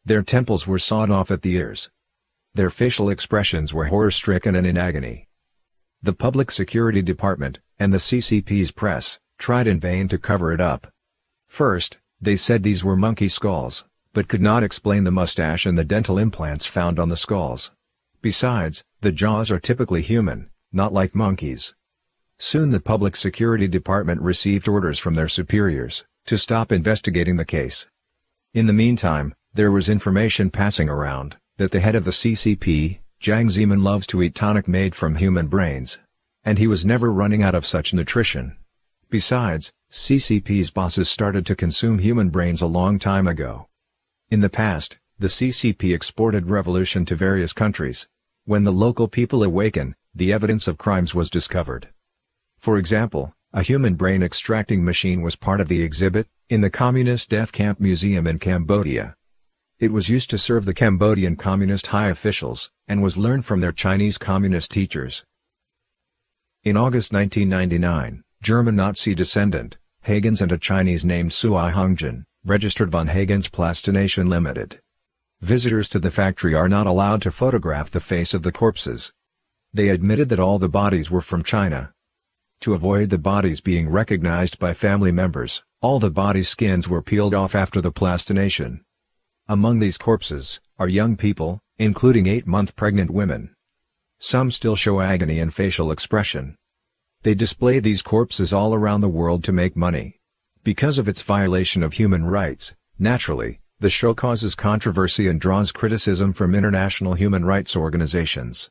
Their 0.04 0.22
temples 0.22 0.66
were 0.66 0.78
sawed 0.78 1.10
off 1.10 1.30
at 1.30 1.40
the 1.40 1.54
ears. 1.54 1.88
Their 2.52 2.68
facial 2.68 3.08
expressions 3.08 3.72
were 3.72 3.86
horror-stricken 3.86 4.54
and 4.54 4.66
in 4.66 4.76
agony. 4.76 5.26
The 6.02 6.12
Public 6.12 6.50
Security 6.50 7.00
Department, 7.00 7.60
and 7.78 7.94
the 7.94 7.98
CCP's 7.98 8.72
press, 8.72 9.20
tried 9.38 9.66
in 9.66 9.80
vain 9.80 10.08
to 10.08 10.18
cover 10.18 10.52
it 10.52 10.60
up. 10.60 10.86
First, 11.48 11.96
they 12.20 12.36
said 12.36 12.62
these 12.62 12.84
were 12.84 12.96
monkey 12.96 13.30
skulls, 13.30 13.84
but 14.12 14.28
could 14.28 14.40
not 14.40 14.62
explain 14.62 15.04
the 15.04 15.10
mustache 15.10 15.66
and 15.66 15.78
the 15.78 15.84
dental 15.84 16.18
implants 16.18 16.66
found 16.66 16.98
on 16.98 17.08
the 17.08 17.16
skulls. 17.16 17.70
Besides, 18.22 18.82
the 19.00 19.12
jaws 19.12 19.50
are 19.50 19.60
typically 19.60 20.02
human, 20.02 20.50
not 20.72 20.92
like 20.92 21.14
monkeys. 21.14 21.74
Soon 22.38 22.70
the 22.70 22.80
Public 22.80 23.16
Security 23.16 23.68
Department 23.68 24.20
received 24.20 24.68
orders 24.68 24.98
from 24.98 25.14
their 25.14 25.28
superiors, 25.28 26.04
to 26.26 26.38
stop 26.38 26.72
investigating 26.72 27.36
the 27.36 27.44
case. 27.44 27.86
In 28.52 28.66
the 28.66 28.72
meantime, 28.72 29.34
there 29.54 29.70
was 29.70 29.88
information 29.88 30.50
passing 30.50 30.88
around, 30.88 31.36
that 31.58 31.70
the 31.70 31.80
head 31.80 31.94
of 31.94 32.04
the 32.04 32.10
CCP, 32.10 32.98
Jiang 33.22 33.50
Zemin 33.50 33.82
loves 33.82 34.06
to 34.08 34.22
eat 34.22 34.34
tonic 34.34 34.66
made 34.66 34.94
from 34.94 35.16
human 35.16 35.48
brains. 35.48 35.98
And 36.44 36.58
he 36.58 36.66
was 36.66 36.84
never 36.84 37.12
running 37.12 37.42
out 37.42 37.54
of 37.54 37.66
such 37.66 37.92
nutrition. 37.92 38.56
Besides, 39.10 39.70
CCP's 39.92 40.70
bosses 40.70 41.10
started 41.10 41.44
to 41.46 41.56
consume 41.56 41.98
human 41.98 42.30
brains 42.30 42.62
a 42.62 42.66
long 42.66 42.98
time 42.98 43.26
ago. 43.26 43.66
In 44.30 44.40
the 44.40 44.48
past, 44.48 44.96
the 45.18 45.26
CCP 45.26 45.92
exported 45.92 46.46
revolution 46.46 47.04
to 47.06 47.16
various 47.16 47.52
countries. 47.52 48.06
When 48.44 48.62
the 48.62 48.70
local 48.70 49.08
people 49.08 49.42
awaken, 49.42 49.96
the 50.14 50.32
evidence 50.32 50.68
of 50.68 50.78
crimes 50.78 51.12
was 51.12 51.30
discovered. 51.30 51.88
For 52.60 52.78
example, 52.78 53.34
a 53.52 53.64
human 53.64 53.96
brain 53.96 54.22
extracting 54.22 54.84
machine 54.84 55.22
was 55.22 55.34
part 55.34 55.60
of 55.60 55.66
the 55.66 55.82
exhibit, 55.82 56.28
in 56.48 56.60
the 56.60 56.70
Communist 56.70 57.28
Death 57.28 57.50
Camp 57.50 57.80
Museum 57.80 58.28
in 58.28 58.38
Cambodia. 58.38 59.16
It 59.80 59.92
was 59.92 60.08
used 60.08 60.30
to 60.30 60.38
serve 60.38 60.64
the 60.64 60.74
Cambodian 60.74 61.34
Communist 61.34 61.88
high 61.88 62.10
officials, 62.10 62.70
and 62.86 63.02
was 63.02 63.18
learned 63.18 63.46
from 63.46 63.60
their 63.60 63.72
Chinese 63.72 64.16
Communist 64.16 64.70
teachers. 64.70 65.24
In 66.62 66.76
August 66.76 67.12
1999, 67.12 68.22
German 68.44 68.76
Nazi 68.76 69.16
descendant, 69.16 69.76
Hagens 70.06 70.40
and 70.40 70.52
a 70.52 70.58
Chinese 70.58 71.04
named 71.04 71.32
Sui 71.32 71.72
Hongjin, 71.72 72.24
registered 72.44 72.90
von 72.90 73.06
Hagens 73.06 73.52
Plastination 73.52 74.28
Limited. 74.28 74.80
Visitors 75.42 75.88
to 75.90 75.98
the 75.98 76.10
factory 76.10 76.54
are 76.54 76.68
not 76.68 76.86
allowed 76.86 77.20
to 77.22 77.30
photograph 77.30 77.90
the 77.90 78.00
face 78.00 78.32
of 78.32 78.42
the 78.42 78.52
corpses. 78.52 79.12
They 79.74 79.90
admitted 79.90 80.30
that 80.30 80.40
all 80.40 80.58
the 80.58 80.68
bodies 80.68 81.10
were 81.10 81.20
from 81.20 81.44
China. 81.44 81.92
To 82.62 82.74
avoid 82.74 83.10
the 83.10 83.18
bodies 83.18 83.60
being 83.60 83.88
recognized 83.88 84.58
by 84.58 84.74
family 84.74 85.12
members, 85.12 85.62
all 85.82 86.00
the 86.00 86.10
body 86.10 86.42
skins 86.42 86.88
were 86.88 87.02
peeled 87.02 87.34
off 87.34 87.54
after 87.54 87.80
the 87.80 87.92
plastination. 87.92 88.84
Among 89.48 89.78
these 89.78 89.98
corpses, 89.98 90.60
are 90.78 90.88
young 90.88 91.16
people, 91.16 91.60
including 91.78 92.24
8-month 92.24 92.76
pregnant 92.76 93.10
women. 93.10 93.54
Some 94.18 94.50
still 94.50 94.76
show 94.76 95.00
agony 95.00 95.40
and 95.40 95.52
facial 95.52 95.92
expression. 95.92 96.56
They 97.22 97.34
display 97.34 97.80
these 97.80 98.02
corpses 98.02 98.52
all 98.52 98.74
around 98.74 99.00
the 99.00 99.08
world 99.08 99.44
to 99.44 99.52
make 99.52 99.76
money. 99.76 100.19
Because 100.62 100.98
of 100.98 101.08
its 101.08 101.22
violation 101.22 101.82
of 101.82 101.94
human 101.94 102.24
rights, 102.24 102.74
naturally, 102.98 103.60
the 103.80 103.88
show 103.88 104.12
causes 104.12 104.54
controversy 104.54 105.26
and 105.26 105.40
draws 105.40 105.72
criticism 105.72 106.34
from 106.34 106.54
international 106.54 107.14
human 107.14 107.46
rights 107.46 107.74
organizations. 107.74 108.68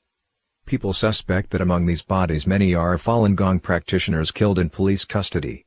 People 0.68 0.94
suspect 0.94 1.50
that 1.50 1.62
among 1.62 1.88
these 1.88 2.04
bodies 2.04 2.46
many 2.46 2.76
are 2.76 3.00
Falun 3.00 3.36
Gong 3.36 3.60
practitioners 3.60 4.30
killed 4.30 4.60
in 4.60 4.70
police 4.70 5.04
custody. 5.04 5.66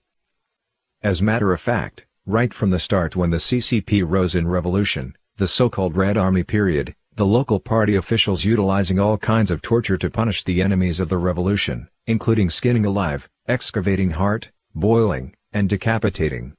As 1.03 1.21
matter 1.21 1.53
of 1.53 1.61
fact, 1.61 2.07
right 2.25 2.55
from 2.55 2.71
the 2.71 2.79
start 2.79 3.17
when 3.17 3.31
the 3.31 3.39
CCP 3.39 4.09
rose 4.09 4.37
in 4.37 4.47
revolution, 4.47 5.17
the 5.39 5.49
so-called 5.49 5.97
Red 5.97 6.17
Army 6.17 6.45
period, 6.45 6.95
the 7.17 7.27
local 7.27 7.59
party 7.59 7.97
officials 7.97 8.45
utilizing 8.45 9.01
all 9.01 9.19
kinds 9.19 9.51
of 9.51 9.61
torture 9.61 9.97
to 9.97 10.09
punish 10.09 10.45
the 10.45 10.63
enemies 10.63 11.01
of 11.01 11.09
the 11.09 11.19
revolution, 11.19 11.89
including 12.07 12.49
skinning 12.49 12.87
alive, 12.87 13.29
excavating 13.49 14.11
heart, 14.11 14.53
boiling, 14.73 15.35
and 15.53 15.69
decapitating. 15.69 16.55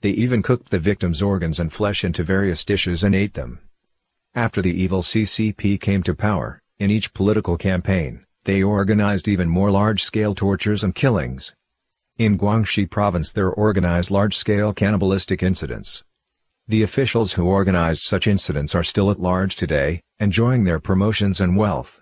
They 0.00 0.10
even 0.10 0.42
cooked 0.42 0.70
the 0.70 0.80
victims' 0.80 1.22
organs 1.22 1.60
and 1.60 1.72
flesh 1.72 2.04
into 2.04 2.24
various 2.24 2.64
dishes 2.64 3.02
and 3.02 3.14
ate 3.14 3.34
them. 3.34 3.60
After 4.34 4.62
the 4.62 4.82
evil 4.82 5.02
CCP 5.02 5.80
came 5.80 6.02
to 6.04 6.14
power, 6.14 6.60
in 6.78 6.90
each 6.90 7.14
political 7.14 7.56
campaign, 7.56 8.24
they 8.44 8.62
organized 8.62 9.28
even 9.28 9.48
more 9.48 9.70
large-scale 9.70 10.34
tortures 10.34 10.82
and 10.82 10.94
killings. 10.94 11.52
In 12.18 12.38
Guangxi 12.38 12.90
province 12.90 13.32
there 13.32 13.50
organized 13.50 14.10
large-scale 14.10 14.74
cannibalistic 14.74 15.42
incidents. 15.42 16.02
The 16.68 16.82
officials 16.82 17.34
who 17.34 17.46
organized 17.46 18.02
such 18.02 18.26
incidents 18.26 18.74
are 18.74 18.84
still 18.84 19.10
at 19.10 19.20
large 19.20 19.56
today, 19.56 20.02
enjoying 20.18 20.64
their 20.64 20.80
promotions 20.80 21.40
and 21.40 21.56
wealth. 21.56 22.00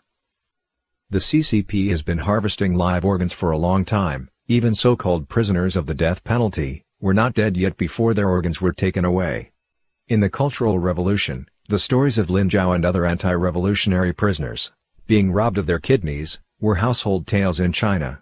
The 1.10 1.18
CCP 1.18 1.90
has 1.90 2.02
been 2.02 2.18
harvesting 2.18 2.74
live 2.74 3.04
organs 3.04 3.32
for 3.32 3.50
a 3.50 3.58
long 3.58 3.84
time, 3.84 4.30
even 4.50 4.74
so-called 4.74 5.28
prisoners 5.28 5.76
of 5.76 5.86
the 5.86 5.94
death 5.94 6.24
penalty, 6.24 6.82
were 7.00 7.14
not 7.14 7.34
dead 7.34 7.56
yet 7.56 7.76
before 7.76 8.14
their 8.14 8.28
organs 8.28 8.60
were 8.60 8.72
taken 8.72 9.04
away. 9.04 9.52
In 10.08 10.18
the 10.18 10.28
Cultural 10.28 10.80
Revolution, 10.80 11.46
the 11.68 11.78
stories 11.78 12.18
of 12.18 12.30
Lin 12.30 12.50
Zhao 12.50 12.74
and 12.74 12.84
other 12.84 13.06
anti-revolutionary 13.06 14.12
prisoners, 14.12 14.72
being 15.06 15.30
robbed 15.30 15.56
of 15.56 15.66
their 15.66 15.78
kidneys, 15.78 16.40
were 16.60 16.74
household 16.74 17.28
tales 17.28 17.60
in 17.60 17.72
China. 17.72 18.20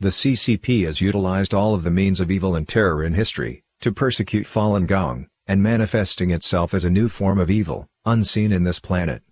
The 0.00 0.10
CCP 0.10 0.84
has 0.84 1.00
utilized 1.00 1.54
all 1.54 1.74
of 1.74 1.82
the 1.82 1.90
means 1.90 2.20
of 2.20 2.30
evil 2.30 2.54
and 2.54 2.68
terror 2.68 3.02
in 3.02 3.14
history, 3.14 3.64
to 3.80 3.92
persecute 3.92 4.46
Falun 4.46 4.86
Gong, 4.86 5.28
and 5.46 5.62
manifesting 5.62 6.30
itself 6.30 6.74
as 6.74 6.84
a 6.84 6.90
new 6.90 7.08
form 7.08 7.38
of 7.38 7.48
evil, 7.48 7.86
unseen 8.04 8.52
in 8.52 8.64
this 8.64 8.78
planet. 8.78 9.22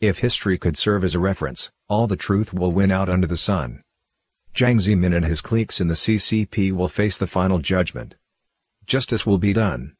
If 0.00 0.16
history 0.16 0.58
could 0.58 0.76
serve 0.76 1.04
as 1.04 1.14
a 1.14 1.20
reference, 1.20 1.70
all 1.88 2.08
the 2.08 2.16
truth 2.16 2.52
will 2.52 2.72
win 2.72 2.90
out 2.90 3.08
under 3.08 3.28
the 3.28 3.36
sun. 3.36 3.84
Jiang 4.56 4.80
Zemin 4.80 5.14
and 5.14 5.26
his 5.26 5.42
cliques 5.42 5.80
in 5.80 5.88
the 5.88 5.94
CCP 5.94 6.72
will 6.72 6.88
face 6.88 7.18
the 7.18 7.26
final 7.26 7.58
judgment. 7.58 8.14
Justice 8.86 9.26
will 9.26 9.36
be 9.36 9.52
done. 9.52 9.96